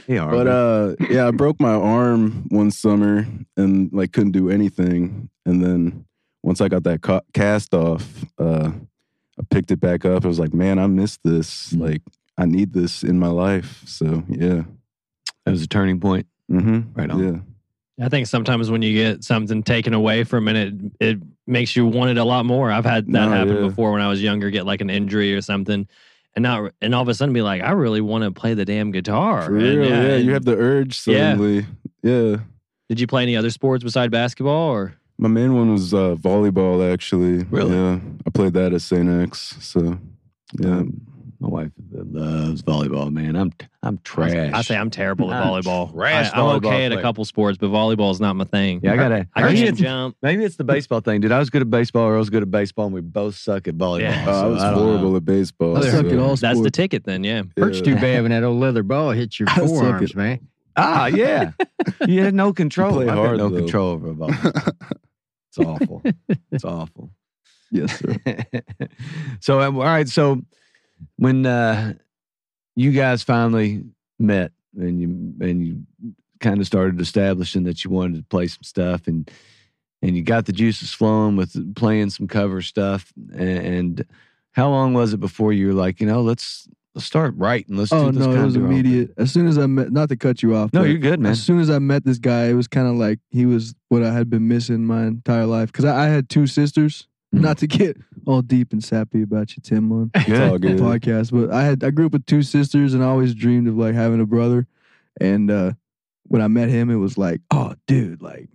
[0.06, 5.30] Yeah, But uh, yeah, I broke my arm one summer and like couldn't do anything.
[5.46, 6.04] And then
[6.44, 8.70] once I got that ca- cast off, uh,
[9.38, 10.24] I picked it back up.
[10.24, 11.72] I was like, man, I missed this.
[11.72, 11.80] Mhm.
[11.80, 12.02] Like,
[12.36, 13.82] I need this in my life.
[13.86, 14.62] So yeah,
[15.44, 16.26] that was a turning point.
[16.50, 16.80] mm-hmm.
[16.94, 17.44] Right on.
[17.98, 21.74] Yeah, I think sometimes when you get something taken away from it, it, it makes
[21.76, 22.70] you want it a lot more.
[22.70, 23.62] I've had that No, happen yeah.
[23.68, 25.88] before when I was younger, get like an injury or something,
[26.36, 28.64] and not and all of a sudden be like, I really want to play the
[28.66, 29.42] damn guitar.
[29.46, 29.88] for And, real.
[29.88, 31.32] Yeah, and you have the urge Yeah.
[31.32, 31.66] suddenly.
[32.02, 32.36] Yeah.
[32.90, 34.94] Did you play any other sports beside basketball or?
[35.18, 36.92] My main one was uh, volleyball.
[36.92, 37.74] Actually, Really?
[37.76, 39.08] Yeah, I played that at St.
[39.08, 39.56] X.
[39.60, 39.98] So
[40.58, 41.00] yeah, Um,
[41.40, 43.12] my wife loves volleyball.
[43.12, 44.50] Man, I'm I'm trash.
[44.54, 45.92] I say I'm terrible at I'm volleyball.
[45.92, 48.80] trash I, am volleyball okay at a couple sports, but volleyball is not my thing.
[48.82, 49.28] yeah, I gotta.
[49.34, 50.16] I maybe, can't it's, jump.
[50.22, 51.32] maybe it's the baseball thing, dude.
[51.32, 53.68] I was good at baseball, or I was good at baseball, and we both suck
[53.68, 54.00] at volleyball.
[54.00, 54.24] Yeah.
[54.26, 54.84] Uh, I was don't know.
[54.84, 55.76] horrible at baseball.
[55.76, 57.42] I suck so- at all That's the ticket then, yeah.
[57.58, 60.48] Hurts too bad when that old leather ball hits your I suck forearms, man.
[60.76, 61.52] Ah, yeah.
[62.06, 63.00] you had no control.
[63.00, 63.58] I've got no though.
[63.58, 64.30] control over ball.
[65.56, 66.02] It's awful.
[66.50, 67.10] it's awful.
[67.70, 68.16] yes, sir.
[69.40, 70.42] so um, all right so
[71.16, 71.94] when uh
[72.76, 73.84] you guys finally
[74.18, 75.08] met and you
[75.40, 75.82] and you
[76.40, 79.30] kind of started establishing that you wanted to play some stuff and
[80.02, 84.06] and you got the juices flowing with playing some cover stuff and, and
[84.52, 87.92] how long was it before you were like you know let's let's start writing let's
[87.92, 89.10] Oh do this no, it was of do thing." immediate.
[89.16, 90.72] As soon as I met, not to cut you off.
[90.72, 92.94] no you're good man As soon as I met this guy, it was kind of
[92.94, 95.70] like he was what I had been missing my entire life.
[95.72, 97.06] Because I, I had two sisters.
[97.34, 97.40] Mhm.
[97.40, 101.52] Not to get all deep and sappy about you, Tim, on It's the podcast, but
[101.52, 104.20] I had I grew up with two sisters and I always dreamed of like having
[104.20, 104.66] a brother.
[105.20, 105.72] And uh
[106.28, 108.48] when I met him, it was like, oh, dude, like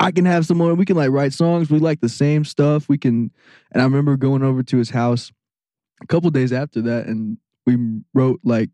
[0.00, 0.76] I can have someone.
[0.76, 1.70] We can like write songs.
[1.70, 2.88] We like the same stuff.
[2.88, 3.30] We can.
[3.72, 5.32] And I remember going over to his house
[6.00, 7.76] a couple days after that, and we
[8.14, 8.70] wrote like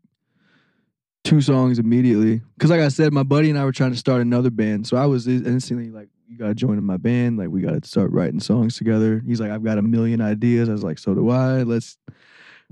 [1.23, 2.41] two songs immediately.
[2.55, 4.97] Because like I said, my buddy and I were trying to start another band, so
[4.97, 7.37] I was instantly like, "You got to join in my band.
[7.37, 10.69] Like we got to start writing songs together." He's like, "I've got a million ideas."
[10.69, 11.63] I was like, "So do I.
[11.63, 11.97] Let's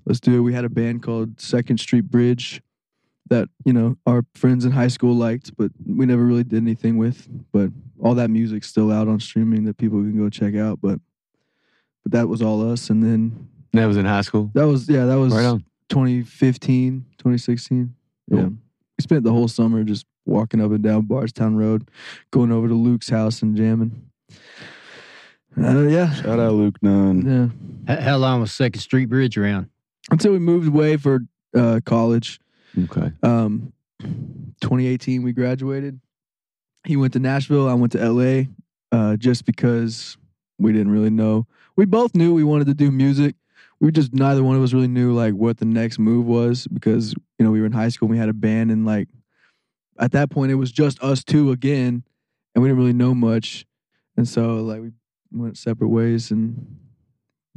[0.05, 2.61] let's do it." We had a band called Second Street Bridge.
[3.29, 6.97] that you know our friends in high school liked, but we never really did anything
[6.97, 7.27] with.
[7.51, 10.79] But all that music's still out on streaming that people can go check out.
[10.81, 10.99] But
[12.03, 14.51] but that was all us, and then That was in high school.
[14.53, 15.63] that was yeah that was Right on.
[15.89, 17.93] 2015, 2016.
[18.29, 18.55] Yeah, we
[19.01, 21.89] spent the whole summer just walking up and down Bardstown Road,
[22.31, 24.09] going over to Luke's house and jamming.
[25.55, 27.53] Uh, yeah, Shout out Luke Nunn.
[27.87, 27.93] yeah.
[27.95, 29.69] H- How long was Second Street Bridge around?
[30.09, 31.19] Until we moved away for
[31.55, 32.39] uh, college.
[32.85, 33.11] Okay.
[33.21, 33.71] Um,
[34.61, 35.99] 2018 we graduated.
[36.85, 37.69] He went to Nashville.
[37.69, 38.43] I went to LA.
[38.91, 40.17] Uh, just because
[40.59, 41.45] we didn't really know.
[41.75, 43.35] We both knew we wanted to do music.
[43.83, 47.13] We just neither one of us really knew like what the next move was because
[47.37, 48.05] you know we were in high school.
[48.05, 49.09] and We had a band and like
[49.99, 52.05] at that point it was just us two again,
[52.55, 53.65] and we didn't really know much.
[54.15, 54.91] And so like we
[55.33, 56.77] went separate ways and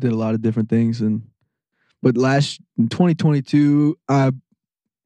[0.00, 1.00] did a lot of different things.
[1.00, 1.22] And
[2.02, 4.32] but last in 2022, I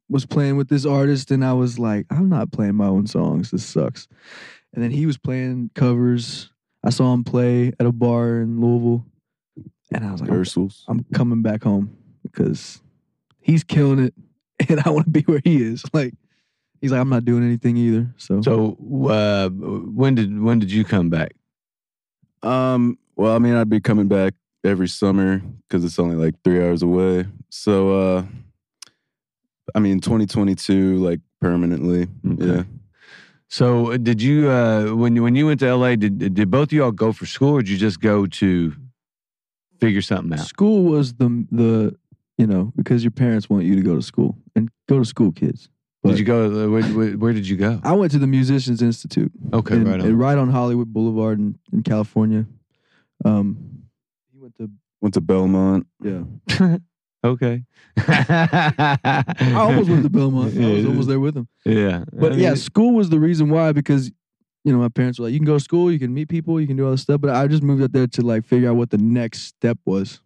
[0.08, 3.50] was playing with this artist and I was like, I'm not playing my own songs.
[3.50, 4.08] This sucks.
[4.72, 6.50] And then he was playing covers.
[6.82, 9.04] I saw him play at a bar in Louisville.
[9.92, 12.80] And I was like, I'm, I'm coming back home because
[13.40, 14.14] he's killing it
[14.68, 15.84] and I want to be where he is.
[15.92, 16.14] Like,
[16.80, 18.08] he's like, I'm not doing anything either.
[18.16, 18.76] So, So
[19.08, 21.32] uh, when did when did you come back?
[22.42, 26.62] Um, well, I mean, I'd be coming back every summer because it's only like three
[26.62, 27.26] hours away.
[27.50, 28.24] So, uh,
[29.74, 32.08] I mean, 2022, like permanently.
[32.26, 32.46] Okay.
[32.46, 32.62] Yeah.
[33.48, 35.96] So uh, did you uh, when you when you went to LA?
[35.96, 38.72] Did did both of y'all go for school, or did you just go to
[39.80, 40.46] figure something out?
[40.46, 41.96] school was the, the,
[42.38, 45.32] you know, because your parents want you to go to school and go to school,
[45.32, 45.68] kids.
[46.02, 46.46] But did you go?
[46.46, 47.78] uh, Where, where, where did you go?
[47.84, 49.30] I went to the Musicians Institute.
[49.52, 50.16] Okay, in- right in- on.
[50.18, 52.46] right on Hollywood Boulevard in, in California.
[53.24, 53.82] Um,
[54.32, 54.70] he went to
[55.02, 55.86] Went to Belmont.
[56.02, 56.22] yeah.
[57.24, 57.64] okay.
[57.96, 60.56] I almost went to Belmont.
[60.58, 61.48] I was almost there with him.
[61.64, 64.10] Yeah, But I yeah, school was the reason why because
[64.64, 66.60] you know my parents were like, you can go to school, you can meet people,
[66.60, 67.20] you can do all this stuff.
[67.20, 70.20] But I just moved out there to like figure out what the next step was.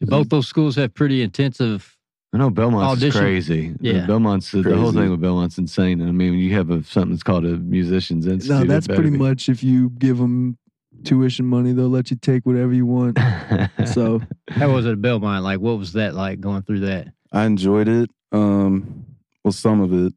[0.00, 1.96] Do both those schools have pretty intensive?
[2.32, 3.20] I know Belmont's is Audition.
[3.20, 3.74] crazy.
[3.80, 4.06] Yeah.
[4.06, 4.98] Belmont's the whole Crazy.
[4.98, 6.00] thing with Belmont's insane.
[6.00, 8.56] I mean, you have a, something that's called a musicians institute.
[8.56, 9.18] No, it that's better pretty be.
[9.18, 10.56] much if you give them
[11.02, 13.18] tuition money, they'll let you take whatever you want.
[13.86, 15.42] So How was it at Belmont?
[15.42, 17.08] Like, what was that like going through that?
[17.32, 18.10] I enjoyed it.
[18.30, 19.04] Um,
[19.44, 20.14] well, some of it.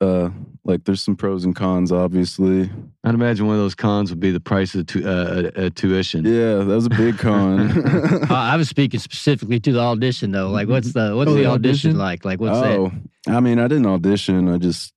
[0.00, 0.30] Uh,
[0.64, 2.70] like there's some pros and cons, obviously.
[3.04, 6.24] I'd imagine one of those cons would be the price of tu- uh, uh, tuition.
[6.24, 7.70] Yeah, that was a big con.
[8.30, 10.50] Uh, I was speaking specifically to the audition though.
[10.50, 11.98] Like, what's the what's Oh, the, the audition, audition?
[11.98, 12.24] like?
[12.24, 12.78] Like, what's that?
[12.78, 12.92] oh,
[13.28, 14.48] I mean, I didn't audition.
[14.48, 14.92] I just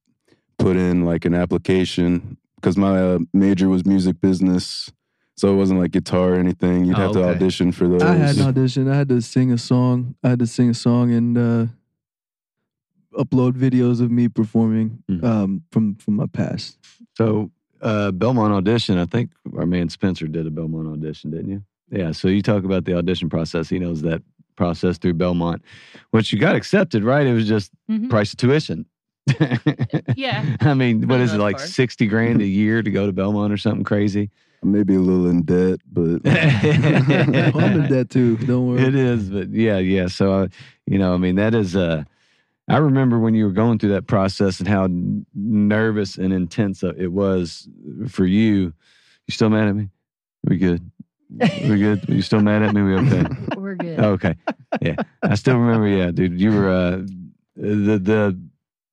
[0.59, 4.91] put in like an application because my uh, major was music business,
[5.35, 6.85] so it wasn't like guitar or anything.
[6.85, 7.29] You'd Oh, have to okay.
[7.35, 8.03] audition for those.
[8.03, 8.89] I had an audition.
[8.89, 10.15] I had to sing a song.
[10.23, 11.65] I had to sing a song and uh,
[13.17, 15.23] upload videos of me performing Mhm.
[15.23, 16.77] um, from from my past.
[17.17, 17.51] So
[17.81, 21.63] uh, Belmont audition, I think our man Spencer did a Belmont audition, didn't you?
[21.91, 22.11] Yeah.
[22.13, 23.69] So you talk about the audition process.
[23.69, 24.21] He knows that
[24.55, 25.61] process through Belmont,
[26.11, 27.27] which you got accepted, right?
[27.27, 28.09] It was just Mhm.
[28.09, 28.85] price of tuition.
[30.15, 30.55] Yeah.
[30.61, 31.69] I mean, what For the is it like part.
[31.69, 34.29] sixty grand a year to go to Belmont or something crazy?
[34.63, 38.35] maybe a little in debt, but I'm in that too.
[38.37, 38.81] Don't worry.
[38.81, 40.07] It is, but yeah, yeah.
[40.07, 40.47] So, uh,
[40.87, 41.75] you know, I mean, that is.
[41.75, 42.03] Uh,
[42.67, 44.87] I remember when you were going through that process and how
[45.35, 47.67] nervous and intense it was
[48.09, 48.73] for you.
[49.27, 49.89] You still mad at me?
[50.43, 50.91] We good?
[51.29, 52.05] We good?
[52.07, 52.81] You still mad at me?
[52.81, 53.25] We okay?
[53.57, 53.99] We're good.
[53.99, 54.35] Oh, okay.
[54.81, 55.87] Yeah, I still remember.
[55.87, 56.97] Yeah, dude, you were uh,
[57.55, 58.39] the the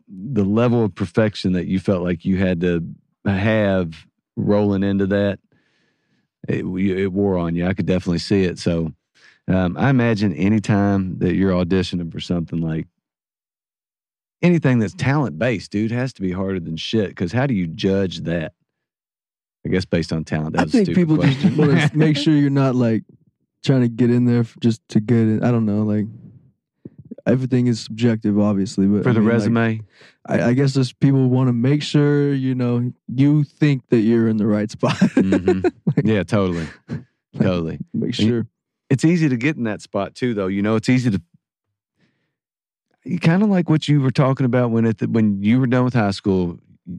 [0.08, 2.84] the level of perfection that you felt like you had to
[3.26, 4.06] have
[4.36, 5.38] rolling into that.
[6.48, 7.66] It, it wore on you.
[7.66, 8.58] I could definitely see it.
[8.58, 8.92] So,
[9.46, 12.88] um, I imagine anytime that you're auditioning for something like
[14.42, 17.08] anything that's talent based, dude, has to be harder than shit.
[17.08, 18.52] Because how do you judge that?
[19.64, 20.58] I guess based on talent.
[20.58, 21.40] I think people question.
[21.40, 23.04] just want to make sure you're not like
[23.64, 25.44] trying to get in there just to get it.
[25.44, 25.82] I don't know.
[25.82, 26.06] Like
[27.26, 29.80] everything is subjective, obviously, but for I the mean, like, resume.
[30.26, 34.28] I, I guess just people want to make sure you know you think that you're
[34.28, 34.96] in the right spot.
[35.22, 35.70] Mhm.
[36.04, 36.66] yeah, totally,
[37.38, 37.78] totally.
[37.94, 38.46] make sure.
[38.90, 40.46] it's easy to get in that spot too, though.
[40.48, 41.22] You know, it's easy to.
[43.20, 45.94] Kind of like what you were talking about when it when you were done with
[45.94, 46.58] high school.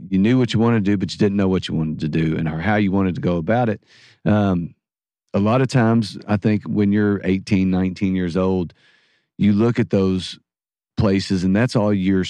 [0.10, 2.10] You knew what you wanted to do, but you didn't know what you wanted to
[2.10, 3.84] do and or how you wanted to go about it.
[4.26, 4.76] Um,
[5.34, 8.74] a lot of times, I think when you're 18, 19 years old,
[9.38, 10.40] you look at those
[10.96, 12.26] places, and that's all you're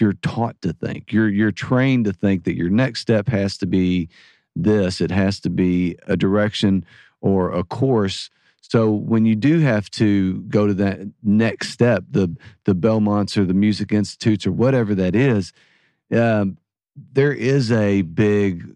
[0.00, 1.12] you're taught to think.
[1.12, 4.08] You're you're trained to think that your next step has to be
[4.54, 5.00] this.
[5.00, 6.84] It has to be a direction
[7.20, 8.30] or a course
[8.72, 13.44] So when you do have to go to that next step, the the Belmonts or
[13.44, 15.52] the Music Institutes or whatever that is,
[16.10, 16.56] um,
[16.96, 18.74] there is a big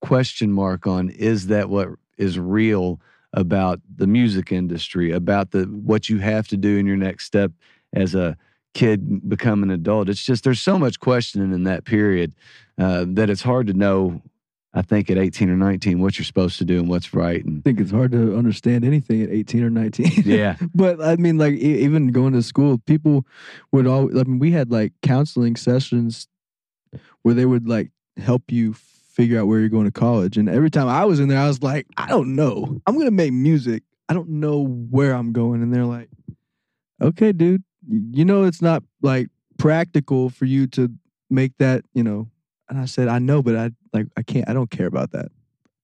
[0.00, 3.00] question mark on is that what is real
[3.32, 7.52] about the music industry, about the what you have to do in your next step
[7.92, 8.36] as a
[8.74, 10.08] kid become an adult.
[10.08, 12.34] It's just there's so much questioning in that period
[12.80, 14.22] uh, that it's hard to know.
[14.76, 17.42] I think at 18 or 19, what you're supposed to do and what's right.
[17.42, 20.22] And I think it's hard to understand anything at 18 or 19.
[20.26, 23.26] yeah, but I mean, like e- even going to school, people
[23.72, 24.10] would all.
[24.18, 26.28] I mean, we had like counseling sessions
[27.22, 30.36] where they would like help you figure out where you're going to college.
[30.36, 32.82] And every time I was in there, I was like, I don't know.
[32.86, 33.82] I'm gonna make music.
[34.10, 35.62] I don't know where I'm going.
[35.62, 36.10] And they're like,
[37.00, 37.64] Okay, dude.
[37.88, 40.92] You know it's not like practical for you to
[41.30, 41.84] make that.
[41.94, 42.28] You know.
[42.68, 44.48] And I said, I know, but I like I can't.
[44.48, 45.26] I don't care about that.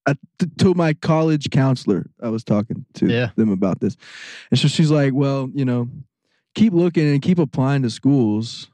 [0.07, 3.31] I, t- to my college counselor, I was talking to Yeah.
[3.37, 3.97] them about this.
[4.51, 5.89] And so she's like, well, you know,
[6.55, 8.69] keep looking and keep applying to schools.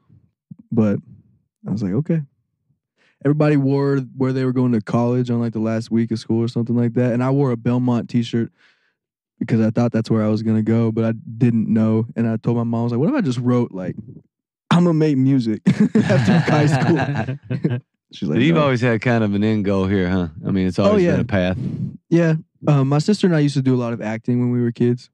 [0.72, 0.99] But
[1.66, 2.22] I was like, okay.
[3.24, 6.43] Everybody wore where they were going to college on like the last week of school
[6.43, 7.12] or something like that.
[7.12, 8.51] And I wore a Belmont t shirt
[9.39, 12.07] because I thought that's where I was going to go, but I didn't know.
[12.16, 13.97] And I told my mom, I was like, what if I just wrote, like,
[14.70, 17.78] I'm going to make music after high school?
[18.12, 20.28] She's like, but you've "No." always had kind of an end goal here, huh?
[20.46, 21.12] I mean, it's always yeah.
[21.12, 21.59] been a path.
[22.09, 22.34] Yeah.
[22.66, 24.72] Um, my sister and I used to do a lot of acting when we were
[24.72, 25.11] kids.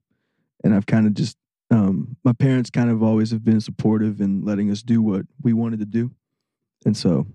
[0.62, 1.36] And I've kind of just,
[1.70, 5.52] um, my parents kind of always have been supportive in letting us do what we
[5.52, 6.10] wanted to do.
[6.86, 7.26] And so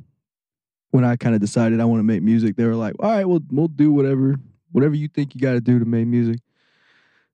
[0.91, 3.25] when I kind of decided I want to make music, they were like, all right,
[3.25, 4.37] well, we'll do whatever,
[4.71, 6.39] whatever you think you got to do to make music.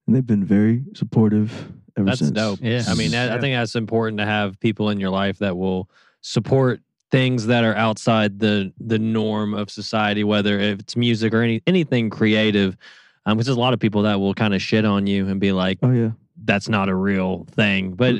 [0.05, 2.31] And they've been very supportive ever That's since.
[2.31, 2.59] dope.
[2.61, 2.83] Yeah.
[2.87, 5.89] I mean, that, I think that's important to have people in your life that will
[6.19, 6.81] support
[7.15, 12.09] things that are outside the the norm of society, whether it's music or any anything
[12.09, 12.77] creative.
[13.25, 15.39] Um, because there's a lot of people that will kind of shit on you and
[15.39, 16.11] be like, Oh, yeah.
[16.43, 18.15] "That's not a real thing," but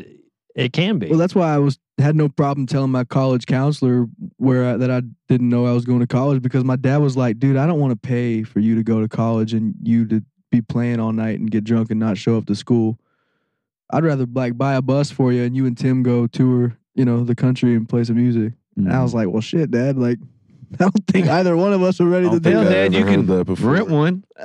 [0.56, 1.10] it can be.
[1.10, 4.90] Well, that's why I was had no problem telling my college counselor where I, that
[4.90, 7.68] I didn't know I was going to college because my dad was like, "Dude, I
[7.68, 11.00] don't want to pay for you to go to college and you to be playing
[11.00, 12.98] all night and get drunk and not show up to school.
[13.92, 17.06] I'd rather like buy a bus for you and you and Tim go tour, you
[17.06, 19.98] know, the country and play some music." And I was like, "Well, shit, Dad.
[19.98, 20.18] Like,
[20.74, 22.66] I don't think either one of us are ready to don't do think Hell, I
[22.66, 23.72] that." Dad, you can that before.
[23.72, 24.24] rent one.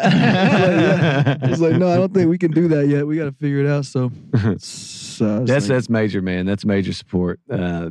[1.43, 3.07] It's like, no, I don't think we can do that yet.
[3.07, 3.85] We got to figure it out.
[3.87, 4.13] So,
[4.59, 6.47] so That's like, that's major, man.
[6.47, 7.41] That's major support.
[7.51, 7.91] Uh,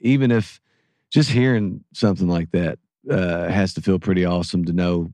[0.00, 0.60] even if
[1.10, 2.78] just hearing something like that
[3.10, 5.12] uh, has to feel pretty awesome to know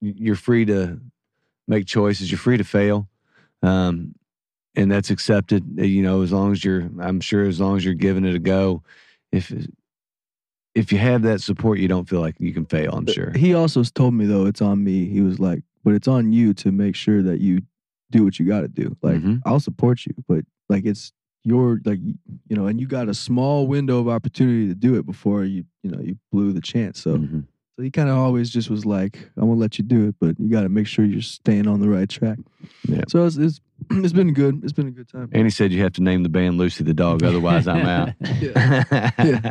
[0.00, 1.00] you're free to
[1.68, 2.30] make choices.
[2.30, 3.08] You're free to fail,
[3.62, 4.14] um,
[4.74, 5.64] and that's accepted.
[5.78, 8.34] uh, You know, as long as you're, I'm sure, as long as you're giving it
[8.34, 8.82] a go.
[9.36, 9.52] If
[10.74, 12.92] if you have that support, you don't feel like you can fail.
[12.94, 13.32] I'm sure.
[13.34, 15.06] He also told me though it's on me.
[15.06, 17.60] He was like, but it's on you to make sure that you
[18.10, 18.96] do what you got to do.
[19.02, 19.40] Like Mhm.
[19.46, 21.12] I'll support you, but like it's
[21.44, 25.06] your like you know, and you got a small window of opportunity to do it
[25.06, 27.00] before you you know you blew the chance.
[27.00, 27.44] So Mhm.
[27.76, 30.38] so he kind of always just was like, I'm gonna let you do it, but
[30.38, 32.38] you got to make sure you're staying on the right track.
[32.88, 33.04] Yeah.
[33.08, 33.60] So it's it's
[33.90, 34.62] it's been good.
[34.64, 35.28] It's been a good time.
[35.32, 38.10] And he said you have to name the band Lucy the dog, otherwise I'm out.
[38.40, 39.50] Yeah.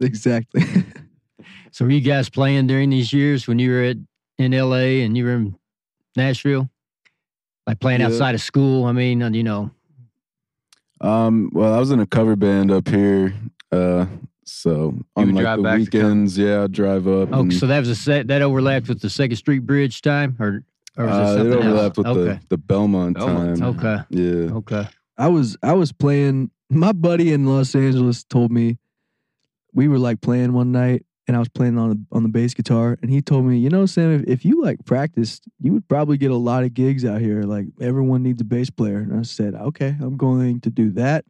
[0.00, 0.62] Exactly.
[1.72, 3.96] So were you guys playing during these years when you were at
[4.38, 5.56] in LA and you were in
[6.16, 6.70] Nashville?
[7.66, 8.06] Like playing Yeah.
[8.06, 8.86] outside of school?
[8.86, 9.70] I mean, uh, you know,
[11.02, 13.34] Um, well, I was in a cover band up here.
[13.70, 14.06] Uh,
[14.44, 17.28] so on would like drive the back weekends, yeah, I'd drive up.
[17.32, 20.34] oh, and, so that was a set that overlapped with the Second Street Bridge time,
[20.40, 20.64] or
[20.96, 22.20] or was uh, it it overlapped with okay.
[22.20, 23.76] the the Belmont, Belmont time.
[23.76, 24.04] Okay.
[24.10, 24.54] Yeah.
[24.54, 24.88] Okay.
[25.18, 26.50] I was I was playing.
[26.68, 28.78] My buddy in Los Angeles told me
[29.72, 32.54] we were like playing one night, and I was playing on the on the bass
[32.54, 35.86] guitar, and he told me, you know, Sam, if, if you like practiced, you would
[35.88, 37.42] probably get a lot of gigs out here.
[37.42, 41.24] Like everyone needs a bass player, and I said, okay, I'm going to do that.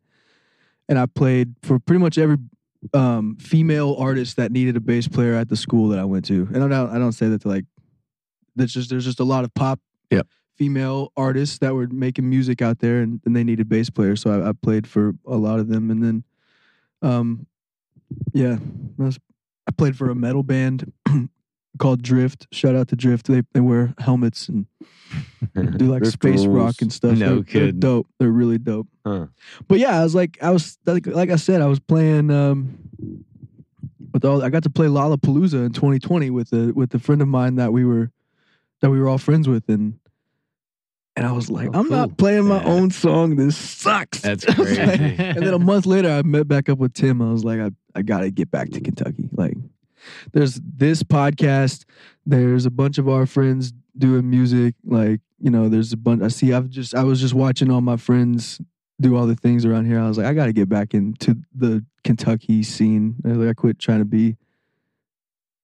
[0.88, 2.36] And I played for pretty much every
[2.94, 6.48] um, female artist that needed a bass player at the school that I went to,
[6.54, 7.64] and I don't I don't say that to like.
[8.56, 9.78] There's just there's just a lot of pop
[10.10, 10.26] Yep.
[10.56, 14.20] female artists that were making music out there and, and they needed bass players.
[14.22, 15.90] So I, I played for a lot of them.
[15.90, 16.24] And then,
[17.02, 17.46] um,
[18.32, 18.56] yeah,
[18.98, 19.18] I, was,
[19.68, 20.92] I played for a metal band
[21.78, 22.46] called Drift.
[22.52, 23.26] Shout out to Drift.
[23.26, 24.66] They, they wear helmets and
[25.76, 26.56] do like space rules.
[26.56, 27.18] rock and stuff.
[27.18, 28.06] No they're, they're dope.
[28.20, 28.86] They're really dope.
[29.04, 29.26] Huh.
[29.66, 32.78] But yeah, I was like, I was like, like I said, I was playing um,
[34.12, 34.42] with all.
[34.42, 37.72] I got to play Lollapalooza in 2020 with a with a friend of mine that
[37.72, 38.10] we were
[38.86, 39.98] that we were all friends with, and
[41.16, 41.96] and I was like, Oh, I'm cool.
[41.96, 42.68] not playing my Yeah.
[42.68, 43.36] own song.
[43.36, 44.20] This sucks.
[44.20, 47.20] That's I was like- and then a month later, I met back up with Tim.
[47.22, 49.28] I was like, I I got to get back to Kentucky.
[49.32, 49.54] Like,
[50.32, 51.84] there's this podcast.
[52.26, 54.74] There's a bunch of our friends doing music.
[54.84, 56.22] Like you know, there's a bunch.
[56.22, 56.52] I see.
[56.52, 58.60] I've just I was just watching all my friends
[59.00, 59.98] do all the things around here.
[60.00, 63.16] I was like, I got to get back into the Kentucky scene.
[63.24, 64.36] Like, I quit trying to be,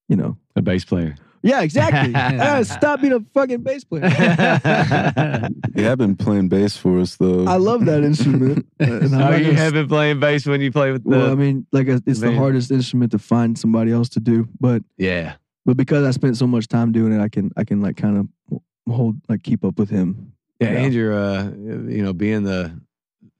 [0.08, 0.36] you know.
[0.56, 1.14] A bass player.
[1.42, 2.12] Yeah, exactly.
[2.14, 4.02] Ah, Stop being a fucking bass player.
[5.74, 7.46] You have been playing bass for us though.
[7.46, 8.66] I love that instrument.
[8.80, 11.04] Uh, and I'm oh, not you gonna have been playing bass when you play with
[11.04, 11.10] the.
[11.10, 12.36] Well, I mean, like uh, it's the Man.
[12.36, 15.34] hardest instrument to find somebody else to do, but yeah.
[15.64, 18.18] but because I spent so much time doing it, I can I can like kind
[18.18, 18.60] of
[18.92, 20.32] hold like keep up with him.
[20.60, 20.78] Yeah, Yeah.
[20.78, 22.78] and you're, uh, you know, being the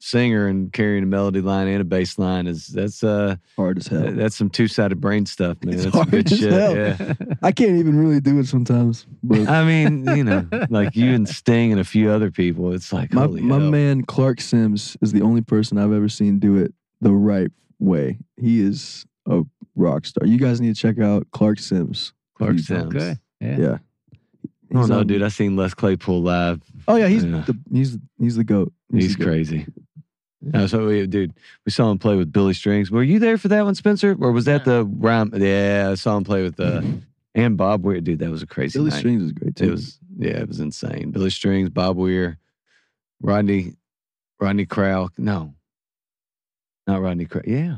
[0.04, 3.86] singer and carrying a melody line and a bass line is that's uh Hard as
[3.86, 4.10] hell.
[4.12, 5.74] that's some two sided brain stuff, man.
[5.74, 6.52] It's that's hard good as shit.
[6.52, 6.76] hell.
[6.76, 7.14] Yeah.
[7.40, 9.06] I can't even really do it sometimes.
[9.22, 12.92] But I mean, you know, like you and Sting and a few other people, it's
[12.92, 13.70] like my holy my hell.
[13.70, 18.18] man Clark Sims is the only person I've ever seen do it the right way.
[18.36, 19.42] He is a
[19.76, 20.26] rock star.
[20.26, 22.12] You guys need to check out Clark Sims.
[22.34, 22.94] Clark He's- Sims.
[22.94, 23.16] Okay.
[23.40, 23.56] Yeah.
[23.58, 23.78] Yeah.
[23.78, 25.22] I don't He's know, on- dude.
[25.22, 26.60] I seen Les Claypool live.
[26.88, 27.42] Oh yeah, he's Yeah.
[27.46, 28.72] the he's he's the goat.
[28.90, 29.30] He's the goat.
[29.30, 29.66] crazy.
[30.52, 31.34] Uh, so we, dude,
[31.64, 32.90] we saw him play with Billy Strings.
[32.90, 34.16] Were you there for that one, Spencer?
[34.18, 35.34] Or was that the round?
[35.36, 36.82] Yeah, I saw him play with uh,
[37.34, 38.00] and Bob Weir.
[38.00, 38.98] Dude, that was a crazy Billy night.
[38.98, 39.68] Strings was great too.
[39.68, 41.10] It was yeah, it was insane.
[41.10, 42.38] Billy Strings, Bob Weir,
[43.20, 43.74] Rodney,
[44.40, 45.10] Rodney Crowell.
[45.16, 45.54] No,
[46.86, 47.48] not Rodney Crowell.
[47.48, 47.76] Yeah,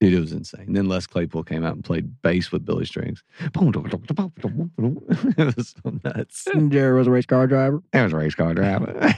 [0.00, 0.72] dude, it was insane.
[0.72, 3.22] then Les Claypool came out and played bass with Billy Strings.
[3.44, 3.56] it
[5.56, 6.46] was so nuts.
[6.68, 7.82] Jerry was a race car driver.
[7.92, 8.92] That was a race car driver.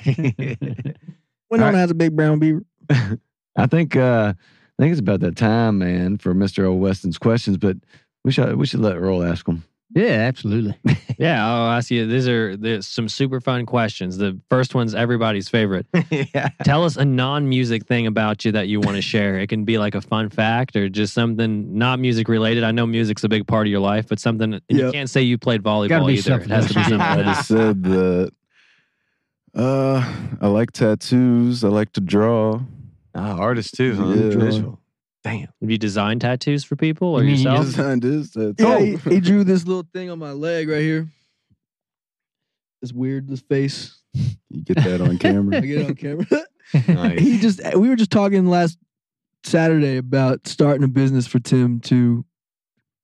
[1.51, 1.81] Went on right.
[1.81, 2.65] has a big brown beaver.
[3.57, 7.57] I think uh, I think it's about that time, man, for Mister Old Weston's questions.
[7.57, 7.77] But
[8.25, 9.65] we should we should let Earl ask them.
[9.95, 10.79] Yeah, absolutely.
[11.19, 12.07] Yeah, I'll ask you.
[12.07, 14.17] These are there's some super fun questions.
[14.17, 15.87] The first one's everybody's favorite.
[16.11, 16.49] yeah.
[16.65, 19.39] Tell us a non-music thing about you that you want to share.
[19.39, 22.65] It can be like a fun fact or just something not music related.
[22.65, 25.23] I know music's a big part of your life, but something and you can't say
[25.23, 26.41] you played volleyball either.
[26.41, 28.33] It has to be something I just said that.
[29.55, 30.03] Uh,
[30.41, 31.63] I like tattoos.
[31.65, 32.61] I like to draw.
[33.15, 34.09] Ah, artist too, huh?
[34.09, 34.37] Yeah.
[34.37, 34.81] Visual.
[35.25, 35.49] Damn.
[35.61, 37.67] Have you designed tattoos for people or You mean you yourself?
[37.67, 38.55] Designed this tattoo.
[38.59, 41.09] Yeah, he, he drew this little thing on my leg right here.
[42.81, 44.01] This weird, this face.
[44.15, 45.61] You get that on I camera.
[45.61, 46.27] get it on camera.
[46.89, 47.19] Nice.
[47.21, 48.79] he just we were just talking last
[49.45, 52.25] Saturday about starting a business for Tim to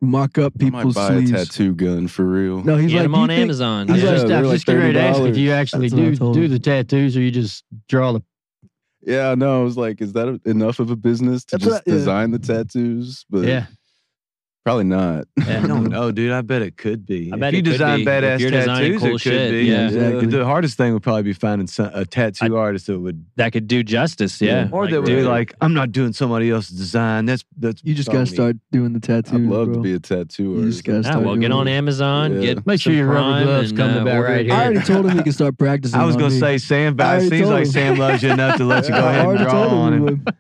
[0.01, 1.31] mock up I might people's buy sleeves.
[1.31, 2.63] a tattoo gun for real.
[2.63, 3.91] No, he's Get like, them you on think-" Amazon.
[3.91, 4.11] I He's Yeah.
[4.13, 5.39] just, I they're was like just getting ready to ask if $30.
[5.39, 6.51] you actually That's what I do told do him.
[6.51, 8.23] the tattoos or you just draw the.
[9.03, 11.83] Yeah, no, I was like, is that enough of a business to That's just what
[11.89, 11.99] I- yeah.
[11.99, 13.25] design the tattoos?
[13.31, 13.67] But Yeah.
[14.65, 15.25] Probably not.
[15.39, 15.63] Yeah.
[15.63, 16.31] I don't know, dude.
[16.33, 17.31] I bet it could be.
[17.33, 18.05] I if bet you it could design be.
[18.05, 19.63] badass If you're designing tattoos, cool it could shit, be.
[19.65, 19.87] yeah.
[19.87, 20.27] Exactly.
[20.27, 23.67] The hardest thing would probably be finding some, a tattoo artist that would, That could
[23.67, 24.41] do justice.
[24.43, 24.69] Yeah.
[24.71, 27.25] or Like, that would be dude, like, I'm not doing somebody else's design.
[27.25, 29.33] That's that's You just gotta phony." start doing the tattoos.
[29.35, 29.75] I'd love bro.
[29.77, 30.73] to be a tattoo You artist.
[30.73, 31.73] just gotta Ah, start well, get doing on it.
[31.73, 32.35] Amazon.
[32.35, 32.55] Yeah.
[32.55, 34.55] Get Make sure some your rubber Prime gloves and, come uh, about order right here.
[34.55, 35.99] I already told him he can start practicing.
[35.99, 36.41] I was on gonna me.
[36.41, 37.73] say Sam, I but it already seems told like him.
[37.73, 39.73] Sam loves you enough to let you go Yeah, I ahead and already draw told
[39.73, 40.05] him on he him.
[40.27, 40.35] would.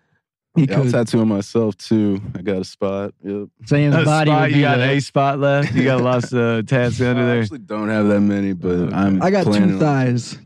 [0.58, 2.20] He Yeah, I'm tattooing myself too.
[2.36, 3.14] I got a spot.
[3.22, 3.48] Yep.
[3.66, 5.74] Sam's A body spot, would you got the, a spot left.
[5.74, 7.40] You got lots of tats under I there.
[7.42, 9.22] actually don't have that many, but uh, I'm.
[9.22, 10.38] I got planning two on- thighs.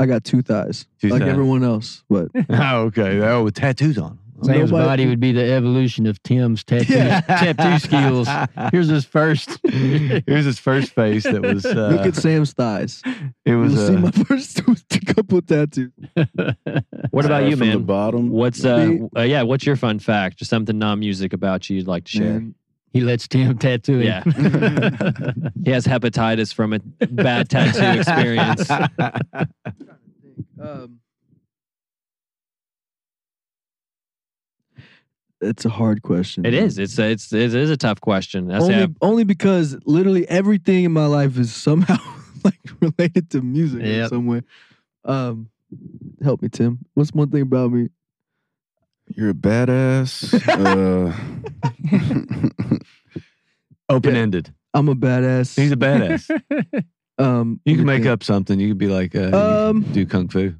[0.00, 1.30] I got two thighs, Two like thighs.
[1.30, 2.04] everyone else.
[2.08, 3.20] But Oh, okay.
[3.20, 4.18] Oh, with tattoos on.
[4.42, 7.20] Sam's Nobody- body would be the evolution of Tim's tattoo Yeah.
[7.22, 8.28] tattoo skills.
[8.70, 9.58] Here's his first.
[9.66, 11.24] Here's his first face.
[11.24, 11.66] That was.
[11.66, 13.02] Uh, look at Sam's thighs.
[13.44, 13.74] it was.
[13.74, 14.62] You'll see Uh, my first
[15.16, 15.90] couple tattoos.
[16.14, 17.82] What about Start you, from the man?
[17.84, 18.30] bottom.
[18.30, 19.42] What's uh, uh yeah?
[19.42, 20.38] What's your fun fact?
[20.38, 22.32] Just something non-music about you you'd like to share?
[22.34, 22.54] Man,
[22.92, 24.02] he lets Tim tattoo him.
[24.02, 24.22] Yeah.
[25.64, 26.78] he has hepatitis from a
[27.10, 28.70] bad tattoo experience.
[30.60, 30.98] Um,
[35.40, 36.44] it's a hard question.
[36.44, 36.64] It man.
[36.64, 36.78] is.
[36.78, 38.48] It's a, it's it is a tough question.
[38.48, 38.86] That's only yeah.
[39.00, 41.98] only because literally everything in my life is somehow
[42.44, 44.42] like related to music in some way.
[45.04, 45.48] Um,
[46.22, 46.78] help me, Tim.
[46.94, 47.88] What's one thing about me?
[49.14, 50.34] You're a badass.
[50.48, 51.12] uh,
[53.88, 54.52] Open ended.
[54.74, 55.56] I'm a badass.
[55.58, 56.28] He's a badass.
[57.18, 58.12] um, You can make think.
[58.12, 58.60] up something.
[58.60, 60.54] You could be like, uh, Um, do kung fu.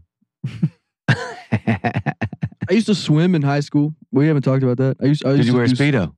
[2.69, 3.95] I used to swim in high school.
[4.12, 4.97] We haven't talked about that.
[5.01, 5.25] I used.
[5.25, 6.14] I used Did you to wear a do speedo?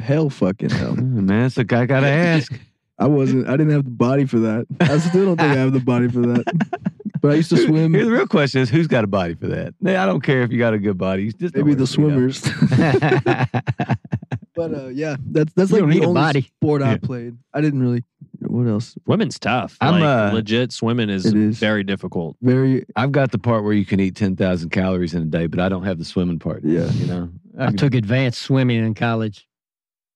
[0.00, 0.94] Hell, fucking hell.
[0.96, 1.86] Man, that's the guy.
[1.86, 2.52] Gotta ask.
[2.98, 3.46] I wasn't.
[3.48, 4.66] I didn't have the body for that.
[4.80, 6.44] I still don't think I have the body for that.
[7.22, 7.94] But I used to swim.
[7.94, 9.74] Here, the real question is, who's got a body for that?
[9.80, 11.24] Nah, I don't care if you got a good body.
[11.24, 12.42] You Just Maybe the swimmers.
[14.54, 16.42] but uh, yeah, that's that's You like don't the need a only body.
[16.42, 16.96] sport I Yeah.
[17.02, 17.38] played.
[17.54, 18.04] I didn't really.
[18.40, 18.96] What else?
[19.04, 19.76] Swimming's tough.
[19.80, 21.58] I'm, like, uh, legit swimming is, It is.
[21.58, 22.36] very difficult.
[22.42, 22.84] Very.
[22.96, 25.58] I've got the part where you can eat ten thousand calories in a day, but
[25.58, 26.62] I don't have the swimming part.
[26.64, 26.90] Yeah.
[26.92, 27.30] you know.
[27.58, 29.48] I took advanced swimming in college.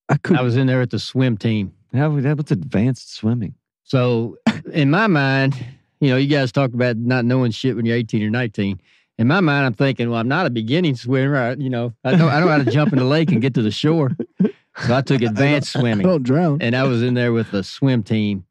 [0.09, 0.37] I could.
[0.37, 1.73] I was in there at the swim team.
[1.93, 2.11] How?
[2.11, 3.55] What's advanced swimming?
[3.85, 4.37] So
[4.73, 5.57] in my mind,
[6.01, 8.81] you know, you guys talk about not knowing shit when you're 18 or 19.
[9.19, 11.37] In my mind, I'm thinking, well, I'm not a beginning swimmer.
[11.37, 13.43] I, you know, I know I don't know how to jump in the lake and
[13.43, 14.13] get to the shore.
[14.41, 16.63] So I took advanced I swimming, don't drown.
[16.63, 18.45] and I was in there with the swim team.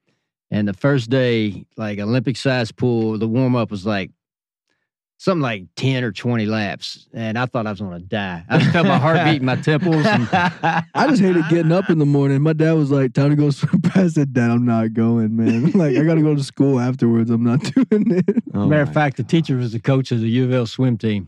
[0.52, 4.12] And the first day, like Olympic size pool, the warm up was like
[5.22, 7.08] something like 10 or 20 laps.
[7.14, 8.42] And I thought I was going to die.
[8.50, 10.06] I just felt my heart beat in my temples.
[10.06, 12.42] And I just hated getting up in the morning.
[12.42, 15.72] My dad was like, "Time to go swim." I said, "Dad, I'm not going, man.
[15.76, 17.30] like, I got to go to school afterwards.
[17.30, 20.30] I'm not doing it." Oh matter of fact, the teacher was the coach of the
[20.30, 21.28] U of L swim team.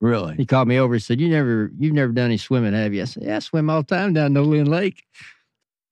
[0.00, 0.34] really?
[0.36, 0.94] He called me over.
[0.94, 3.40] He said, "You never, you've never done any swimming, have you?" I said, "Yeah, I
[3.40, 5.04] swim all the time down Nolin Lake."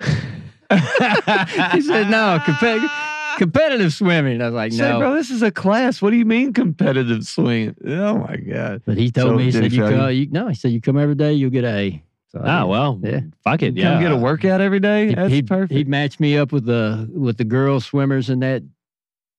[0.00, 2.90] he said, "No, competitive,
[3.38, 6.00] competitive swimming." I was like, Say, "No." bro, this is a class.
[6.00, 7.74] What do you mean competitive swing?
[7.86, 8.82] Oh my god!
[8.86, 10.72] But he told So me, he said, he "You fail come, you, no." He said,
[10.72, 12.70] "You come every day, you'll get a A." So I Oh did.
[12.70, 13.20] well, Yeah.
[13.42, 13.92] fuck it, You yeah.
[13.94, 15.08] Come get a workout every day.
[15.08, 15.72] He- That's he'd, perfect.
[15.72, 18.62] He'd match me up with the with the girl swimmers in that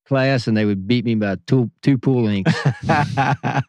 [0.06, 2.52] class, and they would beat me by two two pool lengths.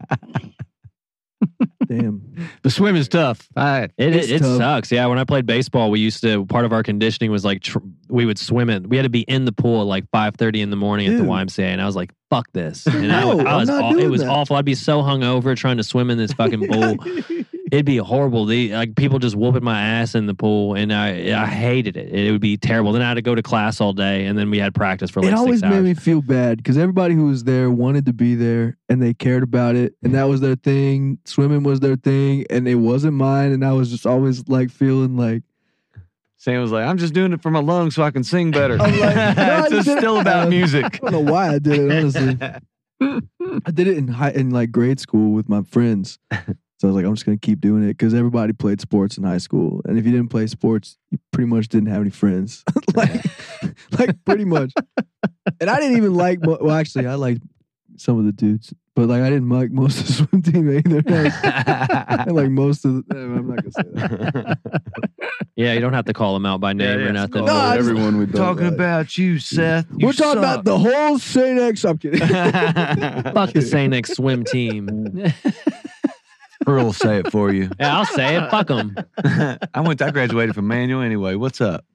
[1.91, 2.49] Damn.
[2.61, 3.47] the swim is tough.
[3.55, 4.57] I, It, it, it tough.
[4.57, 4.91] sucks.
[4.91, 7.79] Yeah, when I played baseball, we used to part of our conditioning was like tr-
[8.07, 8.87] we would swim in.
[8.89, 11.17] We had to be in the pool at like five thirty in the morning at
[11.17, 13.93] the YMCA, and I was like, "Fuck this!" And I, No, I I'm was, aw-
[13.97, 14.29] it was that.
[14.29, 14.55] awful.
[14.55, 16.95] I'd be so hungover trying to swim in this fucking pool.
[17.71, 18.45] It'd be horrible.
[18.45, 22.13] The like people just whooping my ass in the pool, and I I hated it.
[22.13, 22.91] It would be terrible.
[22.91, 25.21] Then I had to go to class all day, and then we had practice for
[25.21, 25.83] like it always six made hours.
[25.85, 29.41] me feel bad because everybody who was there wanted to be there and they cared
[29.41, 31.17] about it and that was their thing.
[31.23, 33.53] Swimming was their thing and it wasn't mine.
[33.53, 35.43] And I was just always like feeling like
[36.35, 38.73] Sam was like, "I'm just doing it for my lungs so I can sing better."
[38.81, 40.83] I'm like, no, it's just still about music.
[40.95, 42.37] I don't know why I did it honestly.
[43.65, 46.19] I did it in high in like grade school with my friends.
[46.81, 49.23] So I was like, I'm just gonna keep doing it because everybody played sports in
[49.23, 52.63] high school, and if you didn't play sports, you pretty much didn't have any friends.
[52.95, 53.23] like,
[53.99, 54.73] like pretty much.
[55.59, 56.39] And I didn't even like.
[56.41, 57.43] Well, actually, I liked
[57.97, 61.03] some of the dudes, but like I didn't like most of the swim team either.
[61.05, 63.15] I like most of the.
[63.15, 64.57] Eh, I'm not gonna say that.
[65.55, 67.45] yeah, you don't have to call them out by name yeah, or nothing.
[67.45, 68.73] No, I just- everyone we don't Talking like.
[68.73, 69.85] about you, Seth.
[69.95, 71.85] You We're talking about the whole Saint X.
[71.85, 72.21] I'm kidding.
[72.21, 75.31] Fuck the Saint X swim team.
[76.67, 77.69] Earl will say it for you.
[77.79, 78.49] Yeah, I'll say it.
[78.49, 78.95] Fuck them.
[79.23, 80.01] I went.
[80.01, 81.35] I graduated from Manual anyway.
[81.35, 81.85] What's up?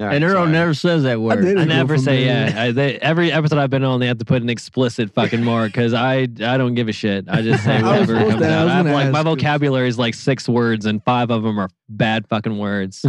[0.00, 0.52] All right, and Earl sorry.
[0.52, 1.42] never says that word.
[1.42, 2.48] did I never say there.
[2.48, 2.62] yeah.
[2.62, 5.72] I, they, every episode I've been on, they have to put an explicit fucking mark
[5.72, 7.26] because I I don't give a shit.
[7.28, 8.68] I just say whatever supposed comes to- I out.
[8.68, 12.26] I have like my vocabulary is like six words, and five of them are bad
[12.28, 13.02] fucking words.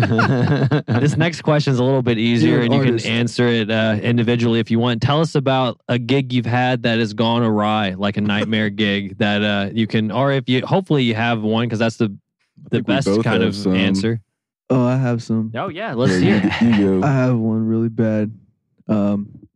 [0.87, 3.71] this next question is a little bit easier, You're and an you can answer it
[3.71, 5.01] uh, individually if you want.
[5.01, 9.17] Tell us about a gig you've had that has gone awry, like a nightmare gig
[9.19, 12.13] that uh, you can, or if you hopefully you have one because that's the
[12.69, 13.75] the best kind of some.
[13.75, 14.19] answer.
[14.71, 15.51] Oh, I have some.
[15.53, 16.51] Oh yeah, let's Yeah, hear.
[16.71, 16.79] it.
[16.79, 17.05] you, you go.
[17.07, 18.31] I have one really bad.
[18.87, 19.47] Um,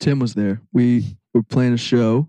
[0.00, 0.60] Tim was there.
[0.72, 2.28] We were playing a show,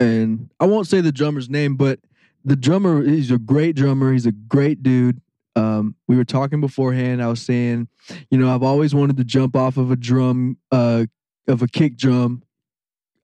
[0.00, 2.00] and I won't say the drummer's name, but
[2.44, 4.12] the drummer, he's a great drummer.
[4.12, 5.20] He's a great dude.
[5.54, 7.22] Um, we were talking beforehand.
[7.22, 7.88] I was saying,
[8.30, 11.04] you know, I've always wanted to jump off of a drum, uh,
[11.46, 12.42] of a kick drum.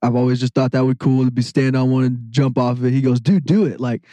[0.01, 2.77] I've always just thought that would cool to be stand on one and jump off
[2.77, 2.91] of it.
[2.91, 3.79] He goes, dude, do it.
[3.79, 4.03] Like,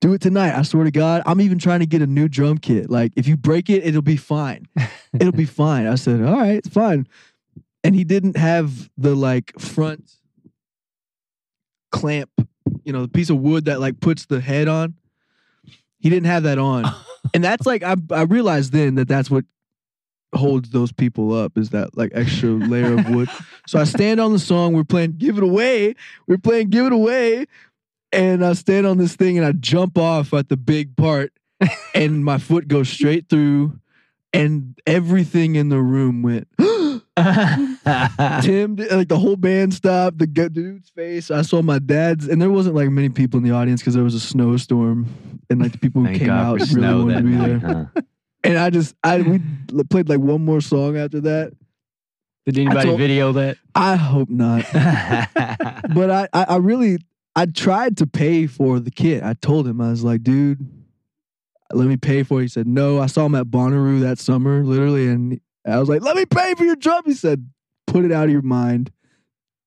[0.00, 0.56] do it tonight.
[0.56, 1.22] I swear to God.
[1.24, 2.90] I'm even trying to get a new drum kit.
[2.90, 4.66] Like, if you break it, it'll be fine.
[5.18, 5.86] it'll be fine.
[5.86, 7.06] I said, all right, it's fine.
[7.84, 10.10] And he didn't have the like front
[11.92, 12.30] clamp,
[12.84, 14.94] you know, the piece of wood that like puts the head on.
[15.98, 16.84] He didn't have that on.
[17.34, 19.44] and that's like, I, I realized then that that's what
[20.34, 23.28] holds those people up is that like extra layer of wood.
[23.68, 24.74] So I stand on the song.
[24.74, 25.96] We're playing Give It Away.
[26.28, 27.46] We're playing Give It Away.
[28.12, 31.32] And I stand on this thing and I jump off at the big part
[31.94, 33.78] and my foot goes straight through
[34.32, 41.30] and everything in the room went Tim like the whole band stopped the dude's face
[41.30, 44.04] I saw my dad's and there wasn't like many people in the audience because there
[44.04, 45.06] was a snowstorm
[45.48, 47.84] and like the people who Thank came God out really wanted to be there huh?
[48.46, 49.40] and I just I we
[49.90, 51.52] played like one more song after that
[52.46, 53.58] Did anybody told- video that?
[53.74, 56.98] I hope not but I, I I really
[57.34, 59.22] I tried to pay for the kit.
[59.22, 60.66] I told him I was like, dude,
[61.72, 62.44] let me pay for it.
[62.44, 62.98] He said no.
[63.00, 66.54] I saw him at Bonnaroo that summer, literally, and I was like, let me pay
[66.54, 67.02] for your drum.
[67.04, 67.46] He said,
[67.86, 68.90] put it out of your mind,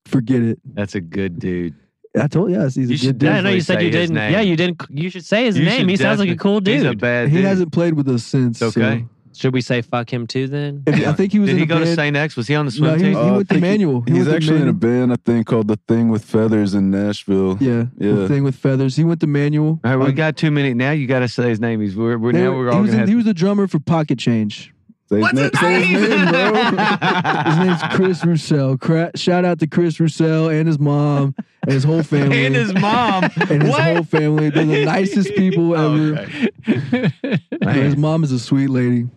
[0.08, 0.60] forget it.
[0.66, 1.76] That's a good dude.
[2.18, 3.30] I told you, yes, he's a You good should dude.
[3.30, 4.16] Yeah, I know you said you didn't.
[4.16, 4.32] name.
[4.32, 4.82] Yeah, you didn't.
[4.90, 5.88] You should say his You name.
[5.88, 7.30] He sounds like a definitely- cool He's a dude.
[7.32, 8.62] He hasn't played with us since.
[8.62, 9.06] It's so- okay.
[9.36, 10.84] Should we say fuck him too then?
[10.88, 11.96] If- I think he was Did in he a go to band.
[11.96, 12.18] St.
[12.18, 12.36] X?
[12.36, 13.12] Was he on the swim No, he, team?
[13.12, 14.02] he Uh, I went to think he- Manual.
[14.06, 16.74] He He's went to actually in a band, I think, called The Thing with Feathers
[16.74, 17.58] in Nashville.
[17.62, 18.14] Yeah, Yeah.
[18.16, 18.96] the thing with feathers.
[18.98, 19.80] He went to Manual.
[19.84, 20.74] All right, we Uh, got too many.
[20.74, 21.80] Now you got to say his name.
[21.80, 23.26] He's we're, we're they now were- we're he all was gonna in- have he was
[23.26, 24.74] the drummer for Pocket Change.
[25.10, 26.26] Say his, What's na- his say his name?
[26.26, 27.42] name, bro.
[27.50, 28.78] His name's Chris Roussel.
[28.78, 31.34] Cra- shout out to Chris Roussel and his mom
[31.64, 32.46] and his whole family.
[32.46, 33.24] and his mom.
[33.50, 33.82] and his what?
[33.84, 34.50] whole family.
[34.52, 36.28] They're the nicest people ever.
[36.68, 37.82] okay.
[37.82, 39.08] His mom is a sweet lady.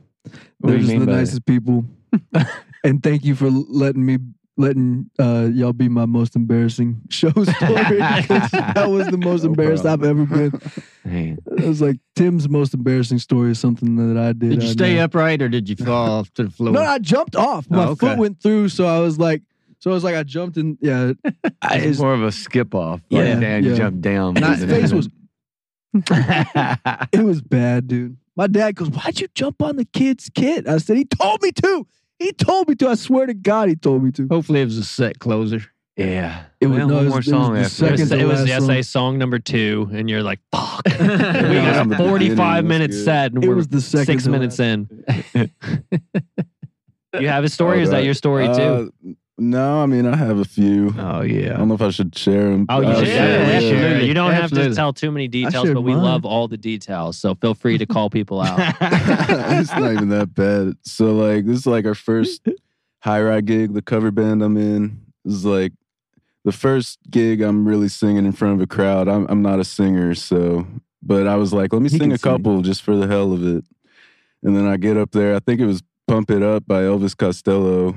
[0.61, 1.19] They're you just mean the by that?
[1.19, 1.85] nicest people.
[2.85, 4.17] and thank you for letting me
[4.59, 7.47] letting uh, y'all be my most embarrassing show story.
[7.55, 10.61] 'cause that was the most No embarrassed I've ever been.
[11.05, 11.39] Man.
[11.59, 14.51] It was like Tim's most embarrassing story is something that I did.
[14.51, 15.05] Did you I stay know.
[15.05, 16.73] upright or did you fall off to the floor?
[16.73, 17.69] No, I jumped off.
[17.71, 18.09] My Oh, okay.
[18.09, 19.43] foot went through, so I was like,
[19.79, 20.77] so I was like, I jumped in.
[20.81, 21.13] Yeah,
[21.65, 23.01] It's his, more of a skip off.
[23.09, 23.77] Yeah, Like, Dan, you yeah.
[23.77, 24.37] jump down.
[24.37, 25.09] his face was
[25.95, 28.17] it was bad, dude.
[28.37, 31.53] My dad goes, "Why'd you jump on the kid's kid?" I said, "He told me
[31.53, 31.87] to.
[32.23, 32.89] He told me to.
[32.89, 35.63] I swear to God, he told me to." Hopefully it was a set closer.
[35.97, 36.45] yeah.
[36.61, 37.87] It was- well, no, one more was- it was song after.
[37.87, 38.69] It was, to it was the song.
[38.69, 40.83] SA song number two, and you're like, fuck.
[40.87, 44.59] we Yeah, got a 45 minute set, and It we're was the second six minutes
[44.59, 44.89] last.
[45.35, 45.51] in.
[47.21, 47.79] you have a story?
[47.79, 48.93] or is that your story too?
[49.43, 50.95] No, I mean I have a few.
[50.97, 51.55] Oh yeah.
[51.55, 52.67] I don't know if I should share them.
[52.69, 53.75] Oh, you Uh, should yeah, definitely yeah, share.
[53.79, 54.09] absolutely.
[54.09, 56.03] You don't have to tell too many details, but we mine.
[56.05, 57.17] love all the details.
[57.19, 58.59] So feel free to call people out.
[58.81, 60.75] it's not even that bad.
[60.83, 62.47] So like this is like our first
[63.01, 65.01] high ride gig, the cover band I'm in.
[65.25, 65.73] This is like
[66.45, 69.09] the first gig I'm really singing in front of a crowd.
[69.09, 70.67] I'm I'm not a singer, so
[71.03, 73.45] but I was like, let me He sing a couple just for the hell of
[73.45, 73.65] it.
[74.45, 77.17] And then I get up there, I think it was Pump It Up by Elvis
[77.17, 77.95] Costello.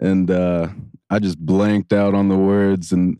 [0.00, 0.68] And uh
[1.10, 3.18] I just blanked out on the words and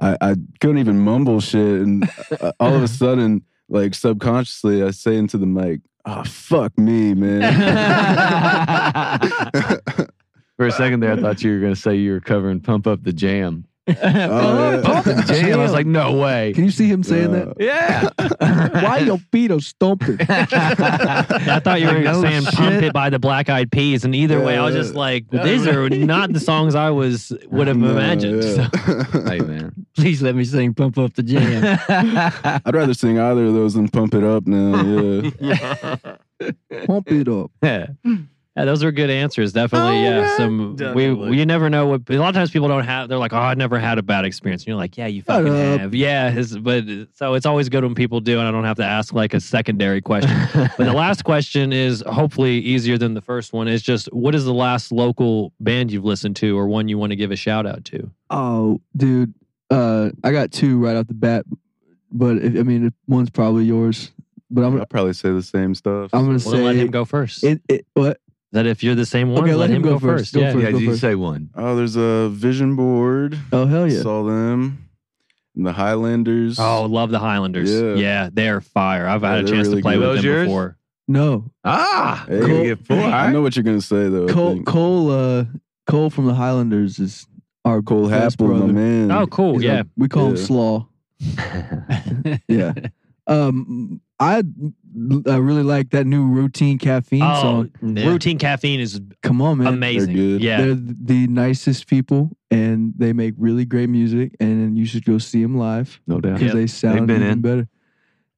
[0.00, 1.80] I, I couldn't even mumble shit.
[1.80, 2.08] And
[2.40, 7.14] uh, all of a sudden, like subconsciously, I say into the mic, oh, fuck me,
[7.14, 7.42] man.
[10.56, 12.88] For a second there, I thought you were going to say you were covering "Pump
[12.88, 14.80] Up the Jam." Oh, yeah.
[14.82, 15.58] Pump Up the Jam.
[15.58, 16.52] I was like, no way.
[16.54, 18.08] Can you see him saying Uh, Yeah.
[18.82, 20.18] Why your feet are stomping?
[20.28, 22.84] I thought you were No saying "Pump shit.
[22.84, 25.88] It" by the Black Eyed Peas, and either way, I was just like, "These are
[25.88, 28.68] not the songs I was would have No, imagined." yeah.
[28.70, 29.86] So, hey man.
[29.96, 31.78] Please let me sing Pump Up the Jam.
[32.64, 35.22] I'd rather sing either of those than Pump It Up now.
[35.40, 35.96] Yeah.
[36.86, 37.50] Pump it up.
[37.62, 37.86] yeah.
[38.58, 39.52] Yeah, those are good answers.
[39.52, 40.20] Definitely, Oh, yeah.
[40.22, 40.36] man.
[40.36, 41.30] Some Definitely.
[41.30, 42.02] we you never know what.
[42.10, 43.08] A lot of times people don't have.
[43.08, 45.52] They're like, "Oh, I never had a bad experience." And you're like, "Yeah, you fucking
[45.54, 46.84] have." Yeah, it's- but
[47.14, 49.40] so it's always good when people do, and I don't have to ask like a
[49.40, 50.30] secondary question.
[50.76, 53.68] But the last question is hopefully easier than the first one.
[53.68, 57.10] Is just what is the last local band you've listened to, or one you want
[57.10, 58.10] to give a shout out to?
[58.30, 59.34] Oh, dude.
[59.70, 61.44] Uh, I got two right off the bat,
[62.10, 64.10] but if, I mean, one's probably yours.
[64.50, 66.08] But I'm I'll probably say the same stuff.
[66.14, 67.44] I'm gonna Well, say then let him go first.
[67.44, 68.18] It, it what?
[68.52, 70.32] That if you're the same one, Okay, let, him go, first.
[70.34, 70.52] Go yeah.
[70.52, 70.64] first.
[70.64, 71.00] Yeah, go you first.
[71.00, 71.50] say one.
[71.54, 73.38] oh, there's a vision board.
[73.52, 74.02] Oh hell yeah!
[74.02, 74.88] Saw them.
[75.56, 76.58] And the Highlanders.
[76.60, 77.70] Oh, love the Highlanders.
[77.70, 77.94] Yeah.
[77.94, 79.06] Yeah, they are fire.
[79.08, 80.00] I've Yeah, had a chance really to play good.
[80.00, 80.46] with Those them yours?
[80.46, 80.76] before.
[81.10, 82.36] No, Ah, Hey.
[82.36, 82.96] you get four.
[82.98, 84.28] I know what you're gonna say though.
[84.28, 84.62] Cole.
[84.62, 85.44] Cole uh
[85.86, 87.26] Cole from the Highlanders is
[87.64, 89.10] our Cole best Happel, my man.
[89.10, 89.54] Oh, cool.
[89.54, 89.78] He's yeah.
[89.78, 90.86] our- we call him Slaw.
[92.48, 92.72] Yeah.
[93.26, 94.42] Um, I
[95.26, 97.70] I really like that new routine caffeine Oh, song.
[97.96, 98.08] Yeah.
[98.08, 99.68] routine caffeine is Come on, man.
[99.68, 100.14] amazing.
[100.14, 100.42] good.
[100.42, 100.60] Yeah.
[100.60, 104.34] They're the nicest people, and they make really great music.
[104.40, 106.38] And you should go see them live no doubt.
[106.38, 107.40] because they sound been even in.
[107.40, 107.68] better.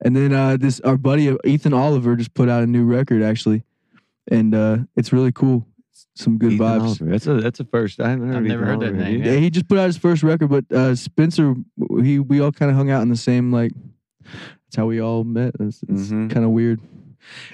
[0.02, 3.64] And then uh, this our buddy Ethan Oliver just put out a new record actually,
[4.30, 5.66] and uh, it's really cool.
[6.14, 6.80] Some good Ethan vibes.
[6.82, 7.04] Oliver.
[7.06, 8.00] That's a that's a first.
[8.00, 9.86] I haven't heard I've never Ethan heard that name, have Yeah, he just put out
[9.86, 11.54] his first record, but uh, Spencer,
[12.02, 13.72] he we all kind of hung out in the same like.
[14.70, 15.56] That's how we all met.
[15.58, 16.30] It's, it's Mhm.
[16.30, 16.78] kind of weird.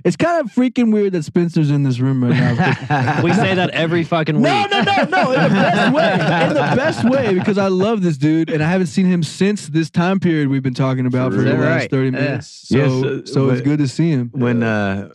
[0.04, 3.22] It's kind of freaking weird that Spencer's in this room right now.
[3.24, 4.44] we say that every fucking week.
[4.44, 5.32] no, no, no, no!
[5.32, 6.12] In the best way,
[6.42, 9.66] in the best way, because I love this dude, and I haven't seen him since
[9.68, 11.90] this time period we've been talking about for the last right?
[11.90, 12.22] thirty Yeah.
[12.22, 12.48] minutes.
[12.68, 14.30] So, Yes, uh, so it's good to see him.
[14.34, 15.08] when uh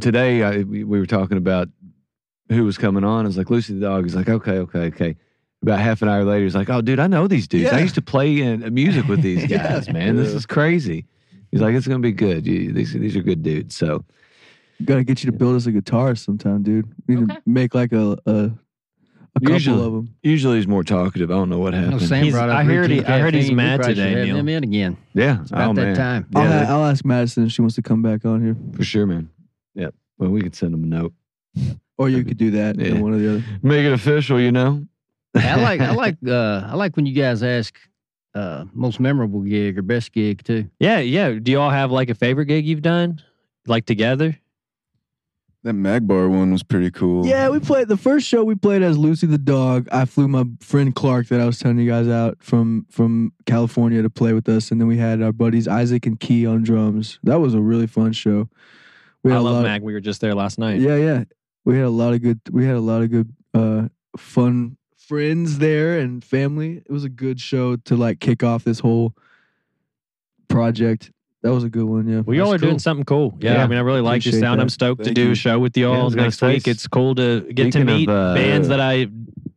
[0.00, 1.68] today I, we we were talking about
[2.48, 3.26] who was coming on.
[3.26, 4.04] I was like Lucy the dog.
[4.04, 5.16] He's like, okay, okay, okay.
[5.62, 7.72] About half an hour later, he's like, oh, dude, I know these dudes.
[7.72, 9.62] I used to play in music with these Yeah.
[9.74, 10.14] guys, man.
[10.16, 11.06] This is crazy.
[11.50, 12.46] He's like, it's gonna be good.
[12.46, 13.74] You, these these are good dudes.
[13.76, 14.04] So
[14.84, 16.92] Got to get you to build us a guitar sometime, dude.
[17.08, 17.36] We need Okay.
[17.36, 20.14] to make like a a, a couple Usually- of them.
[20.22, 21.30] usually he's more talkative.
[21.30, 22.02] I don't know what No, happened.
[22.02, 24.26] Sam He's- brought up I heard he- routine I heard he's mad probably today, have
[24.26, 24.36] Neil.
[24.36, 24.96] him in again.
[25.14, 26.26] yeah, It's oh, about oh that man, time.
[26.34, 29.30] I'll, I'll ask Madison if she wants to come back on here, for sure, man.
[29.74, 29.88] Yeah.
[30.18, 31.14] Well, we could send him a note.
[31.96, 32.76] or you could do that.
[32.78, 32.88] Yeah.
[32.88, 33.44] and one or the other.
[33.62, 34.84] Make it official, you know.
[35.36, 37.74] I like I like uh I like when you guys ask
[38.34, 40.68] uh most memorable gig or best gig too.
[40.78, 41.30] Yeah, yeah.
[41.32, 43.22] Do you all have like a favorite gig you've done?
[43.66, 44.38] Like together?
[45.64, 47.26] That Magbar one was pretty cool.
[47.26, 49.88] Yeah, we played the first show we played as Lucy the dog.
[49.90, 54.00] I flew my friend Clark that I was telling you guys out from from California
[54.00, 57.18] to play with us, and then we had our buddies Isaac and Key on drums.
[57.24, 58.48] That was a really fun show.
[59.24, 59.82] We I had a love lot Mag.
[59.82, 60.78] We were just there last night.
[60.78, 61.24] Yeah, yeah.
[61.64, 62.40] We had a lot of good.
[62.52, 64.76] We had a lot of good, uh, fun
[65.06, 66.78] friends there and family.
[66.78, 69.14] It was a good show to like kick off this whole
[70.48, 71.12] project.
[71.42, 72.08] That was a good one.
[72.08, 72.20] Yeah.
[72.20, 73.36] Well, y'all are That's doing something cool.
[73.38, 73.64] Yeah, Yeah.
[73.64, 74.58] I mean, I really like your sound.
[74.58, 74.62] that.
[74.62, 75.30] I'm stoked to do you.
[75.32, 76.66] a show with y'all was gonna next say, week.
[76.66, 79.06] It's cool to get to speaking of, meet uh, bands that I,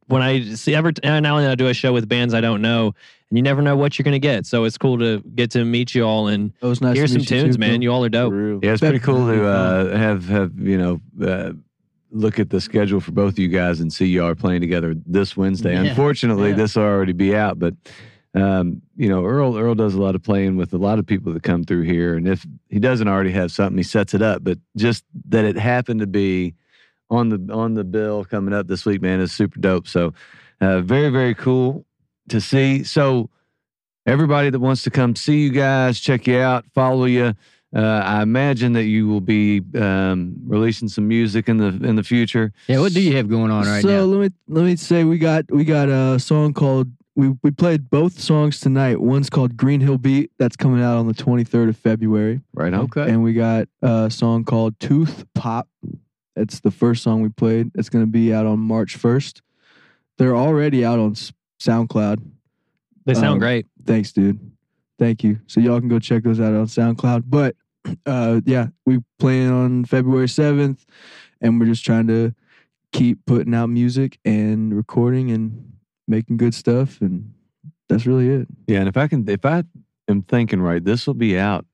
[0.08, 2.62] when I see ever uh, now that I do a show with bands I don't
[2.62, 2.94] know,
[3.30, 4.46] and you never know what you're gonna get.
[4.46, 6.96] So it's cool to get to meet you all and nice.
[6.96, 7.72] hear some tunes, too, man.
[7.72, 7.84] Bill.
[7.84, 8.34] You all are dope.
[8.64, 11.54] Yeah, it's pretty cool to uh, have have you know uh,
[12.12, 14.96] look at the schedule for both of you guys and see you are playing together
[15.06, 15.74] this Wednesday.
[15.74, 15.84] Yeah.
[15.84, 16.56] Unfortunately, Yeah.
[16.56, 17.76] this will already be out, but
[18.36, 21.34] um, you know Earl Earl does a lot of playing with a lot of people
[21.34, 24.44] that come through here, and if he doesn't already have something, he sets it up.
[24.44, 26.54] But just that it happened to be
[27.10, 29.88] on the on the bill coming up this week, man, is super dope.
[29.88, 30.14] So
[30.62, 31.86] uh, very very cool
[32.30, 32.84] to see.
[32.84, 33.30] So
[34.06, 37.34] everybody that wants to come see you guys, check you out, follow you.
[37.76, 42.04] Uh, I imagine that you will be um, releasing some music in the in the
[42.04, 42.52] future.
[42.68, 43.98] Yeah, what do you have going on right so now?
[44.00, 47.52] So let me let me say we got we got a song called we we
[47.52, 49.00] played both songs tonight.
[49.02, 52.86] One's called Green Hill Beat that's coming out on the 23rd of February, Right on.
[52.86, 53.08] Okay.
[53.10, 55.68] and we got a song called Tooth Pop.
[56.36, 57.70] It's the first song we played.
[57.76, 59.42] It's going to be out on March 1st.
[60.18, 61.16] They're already out on
[61.62, 62.22] SoundCloud.
[63.06, 63.66] They sound Um, great.
[63.86, 64.40] Thanks, dude.
[65.00, 65.40] Thank you.
[65.48, 67.24] So y'all can go check those out on SoundCloud.
[67.26, 67.56] But
[68.06, 70.86] uh yeah, we playing on February 7th
[71.42, 72.36] and we're just trying to
[72.92, 75.74] keep putting out music and recording and
[76.08, 77.34] making good stuff and
[77.88, 78.48] that's really it.
[78.68, 79.64] Yeah, and if I can, if I
[80.08, 81.66] am thinking right, this will be out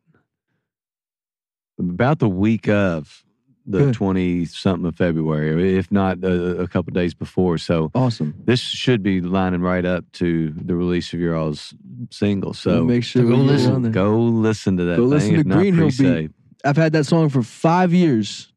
[1.77, 3.24] about the week of
[3.67, 7.57] the twenty something of February, if not a, a couple days before.
[7.57, 8.35] So Awesome.
[8.45, 11.73] this should be lining right up to the release of your all's
[12.11, 12.53] single.
[12.53, 13.81] So So make sure go we get it listen.
[13.81, 13.91] there.
[13.91, 14.97] go listen to that.
[14.97, 16.31] Go thing, listen if to not Green Hill pre-save.
[16.63, 18.51] I've had that song for 5 years.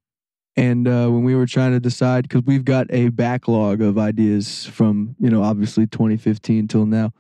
[0.56, 4.66] And uh, when we were trying to decide, because we've got a backlog of ideas
[4.66, 7.12] from, you know, obviously 2015 till now,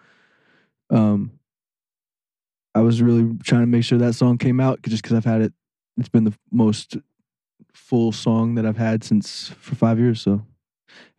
[0.90, 1.30] um,
[2.74, 5.40] I was really trying to make sure that song came out just because I've had
[5.42, 5.52] it.
[5.98, 6.96] It's been the most
[7.78, 10.20] full song that I've had since for five years.
[10.20, 10.44] So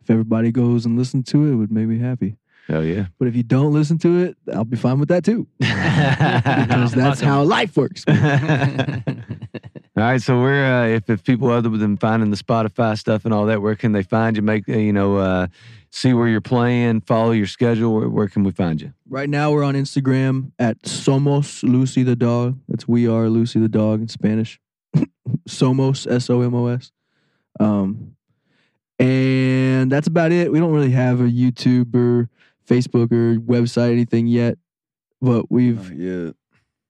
[0.00, 2.36] if everybody goes and listens to it, it would make me happy.
[2.68, 3.06] Hell yeah.
[3.18, 5.48] But if you don't listen to it, I'll be fine with that too.
[5.60, 8.04] Because that's how life works.
[8.08, 8.14] All
[9.96, 13.44] right, so we're uh, if if people other than finding the Spotify stuff and all
[13.46, 14.42] that, where can they find you?
[14.42, 15.48] Make uh, you know, uh,
[15.90, 17.94] see where you're playing, follow your schedule.
[17.94, 18.94] Where, where can we find you?
[19.08, 22.58] Right now, we're on Instagram at Somos Lucy the dog.
[22.68, 24.60] That's we are Lucy the dog in Spanish.
[25.48, 26.92] Somos S O M O S.
[27.58, 28.16] Um,
[28.98, 30.52] and that's about it.
[30.52, 32.28] We don't really have a YouTube or
[32.66, 34.58] Facebook or website anything yet,
[35.20, 36.30] but we've yeah.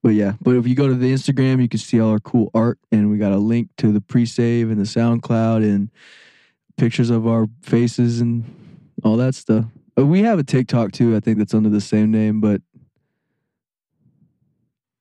[0.03, 0.35] but yeah.
[0.41, 3.11] But if you go to the Instagram, you can see all our cool art, and
[3.11, 5.91] we got a link to the pre-save and the SoundCloud and
[6.77, 8.45] pictures of our faces and
[9.05, 9.67] all that stuff.
[9.99, 11.17] Uh, We have a TikTok too.
[11.17, 12.61] I think that's under the same name, but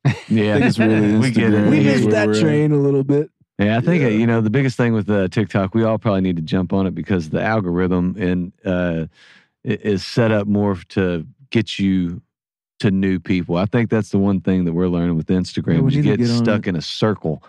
[0.06, 1.70] Yeah, think it's really we get it.
[1.70, 3.30] We missed that train a little bit.
[3.58, 4.18] Yeah, I think uh, Yeah.
[4.18, 6.88] you know the biggest thing with uh, TikTok, we all probably need to jump on
[6.88, 9.08] it because the algorithm and uh,
[9.64, 12.22] is set up more to get you
[12.80, 13.58] to new people.
[13.58, 15.92] I think that's the one thing that we're learning with Instagram.
[15.92, 17.44] Yeah, you get, get stuck in a circle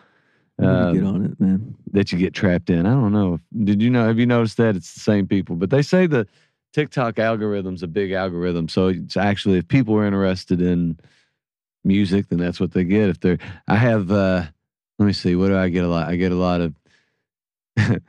[0.61, 1.75] need get um, on it, man.
[1.93, 2.87] that you get trapped in.
[2.87, 3.41] I don't know.
[3.65, 4.07] Did you know?
[4.07, 5.57] Have you noticed that it's the same people?
[5.57, 6.27] But they say the
[6.73, 8.69] TikTok algorithm's a big algorithm.
[8.69, 10.99] So it's actually if people are interested in
[11.85, 13.09] music, then that's what they get.
[13.09, 14.11] If they're, I have.
[14.11, 14.45] uh
[14.99, 15.35] Let me see.
[15.37, 16.09] What do I get a lot?
[16.09, 16.75] I get a lot of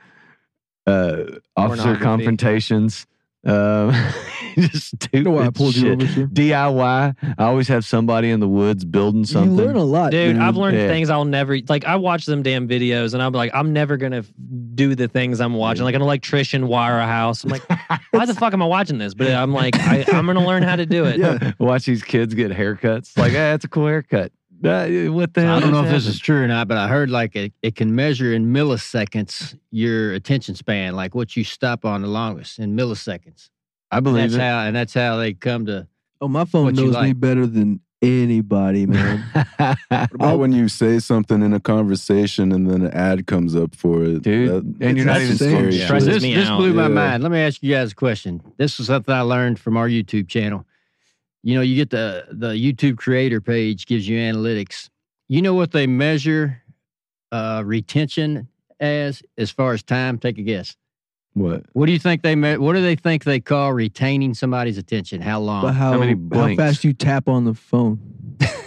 [0.86, 1.24] uh
[1.56, 3.06] officer confrontations.
[3.44, 3.92] Um,
[4.56, 5.92] just stupid You know why I pulled you shit.
[6.02, 6.26] over, sir?
[6.26, 7.14] DIY.
[7.38, 9.50] I always have somebody in the woods building something.
[9.56, 10.44] You learn a lot, Dude, man.
[10.46, 10.88] I've learned Yeah.
[10.88, 11.84] things I'll never like.
[11.84, 14.30] I watch them damn videos, and I'm like, I'm never gonna f-
[14.74, 15.84] do the things I'm watching.
[15.84, 17.42] Like an electrician wire a house.
[17.44, 17.62] I'm like,
[18.12, 19.14] why the fuck am I watching this?
[19.14, 21.18] But I'm like, I, I'm gonna learn how to do it.
[21.18, 21.52] Yeah.
[21.58, 23.16] Watch these kids get haircuts.
[23.18, 24.32] Like, hey, that's a cool haircut.
[24.64, 25.56] Uh, what the hell?
[25.56, 27.74] I don't know if this is true or not, but I heard like it, it
[27.74, 32.76] can measure in milliseconds your attention span, like what you stop on the longest in
[32.76, 33.50] milliseconds.
[33.90, 34.40] I believe That's it.
[34.40, 35.86] how, and that's how they come to.
[36.20, 39.24] oh, my phone what you knows me better than anybody, man.
[39.88, 43.74] What about when you say something in a conversation and then an ad comes up
[43.74, 44.22] for it?
[44.22, 45.88] Dude, and you're not that's even some saying scary shit.
[45.88, 46.02] shit.
[46.04, 46.56] This me this out.
[46.58, 47.22] blew my mind.
[47.22, 48.42] Let me ask you guys a question.
[48.56, 50.66] This is something I learned from our YouTube channel.
[51.42, 54.88] You know, you get the the YouTube creator page gives you analytics.
[55.28, 56.62] You know what they measure
[57.32, 58.48] uh, retention
[58.80, 60.18] as as far as time?
[60.18, 60.76] Take a guess.
[61.34, 61.64] What?
[61.72, 65.22] What do you think they me- What do they think they call retaining somebody's attention?
[65.22, 65.62] How long?
[65.62, 67.98] But how, How many how fast you tap on the phone?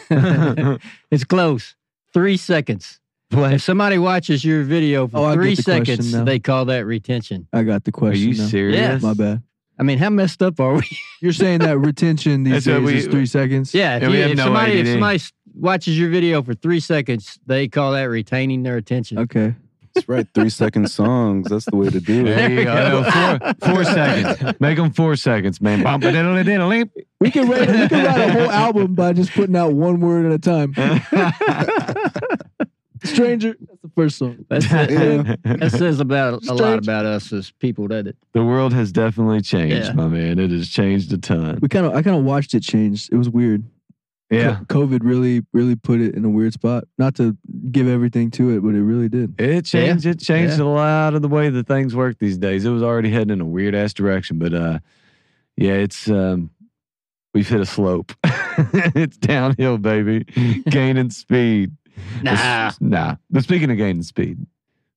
[1.11, 1.75] it's close.
[2.13, 2.99] Three seconds.
[3.31, 6.23] If somebody watches your video for Oh, I get three the seconds, now.
[6.23, 7.47] they call that retention.
[7.51, 8.29] I got the question.
[8.29, 8.47] Are you now.
[8.47, 9.03] serious?
[9.03, 9.43] My bad.
[9.77, 10.83] I mean, how messed up are we?
[11.21, 13.73] You're saying that retention these That's what days we- is three seconds?
[13.73, 14.91] yeah, if, Yeah, we you- have if no somebody if ADD.
[14.93, 19.19] somebody s- watches your video for three seconds, they call that retaining their attention.
[19.19, 19.55] Okay.
[19.93, 20.27] That's right.
[20.33, 21.47] Three second songs.
[21.49, 22.57] That's the way to do There it.
[22.59, 23.03] you go.
[23.09, 24.59] Four, four seconds.
[24.59, 25.79] Make them four seconds, man.
[25.79, 26.89] We can write
[27.21, 30.73] we can write a whole album by just putting out one word at a time.
[33.05, 33.55] Stranger.
[33.59, 34.45] That's the first song.
[34.49, 35.39] That's it.
[35.43, 38.17] that says about a lot about us as people, doesn't it?
[38.33, 39.93] the world has definitely changed, Yeah.
[39.93, 40.39] my man.
[40.39, 41.59] It has changed a ton.
[41.61, 43.09] We kind of I kind of watched it change.
[43.11, 43.63] It was weird.
[44.31, 44.59] Yeah.
[44.69, 46.85] Co- COVID really really put it in a weird spot.
[46.97, 47.37] Not to
[47.71, 49.39] give everything to it, but it really did.
[49.39, 50.05] It changed.
[50.05, 50.63] It changed Yeah.
[50.63, 52.65] a lot of the way that things work these days.
[52.65, 54.79] It was already heading in a weird ass direction, but uh,
[55.57, 56.49] yeah, it's um,
[57.35, 58.13] we've hit a slope.
[58.23, 60.23] it's downhill, baby,
[60.69, 61.71] gaining speed.
[62.23, 62.71] Nah.
[62.79, 63.15] nah.
[63.29, 64.37] But speaking of gaining speed,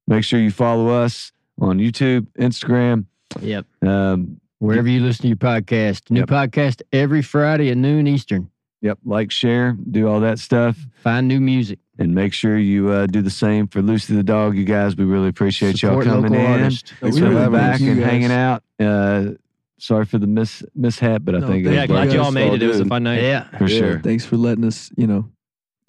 [0.06, 3.06] make sure you follow us on YouTube, Instagram.
[3.40, 3.66] Yep.
[3.82, 6.10] Um, Wherever you listen to your podcast.
[6.10, 6.28] New Yep.
[6.28, 8.50] podcast every Friday at noon Eastern.
[8.80, 10.76] yep, like, share, do all that stuff.
[11.02, 11.78] Find new music.
[12.00, 14.56] And make sure you uh, do the same for Lucy the dog.
[14.56, 16.52] You guys, we really appreciate y'all Support coming local in.
[16.62, 16.92] artists.
[17.00, 18.04] Thanks We for really back and guys.
[18.10, 18.62] hanging out.
[18.80, 19.30] Uh,
[19.78, 22.52] sorry for the mis- mishap, but I No, think it thank Yeah, glad y'all made
[22.54, 22.62] it.
[22.62, 23.20] It was a fun night.
[23.22, 23.78] Yeah, for Yeah.
[23.78, 24.00] sure.
[24.00, 25.28] Thanks for letting us, you know,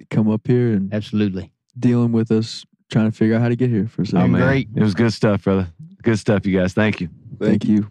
[0.10, 1.52] come up here and absolutely.
[1.78, 4.22] dealing with us, trying to figure out how to get here for a Oh second.
[4.24, 4.70] Been man, great.
[4.76, 5.68] it was good stuff, brother.
[6.02, 6.74] Good stuff, you guys.
[6.74, 7.10] Thank you.
[7.40, 7.90] Thank you.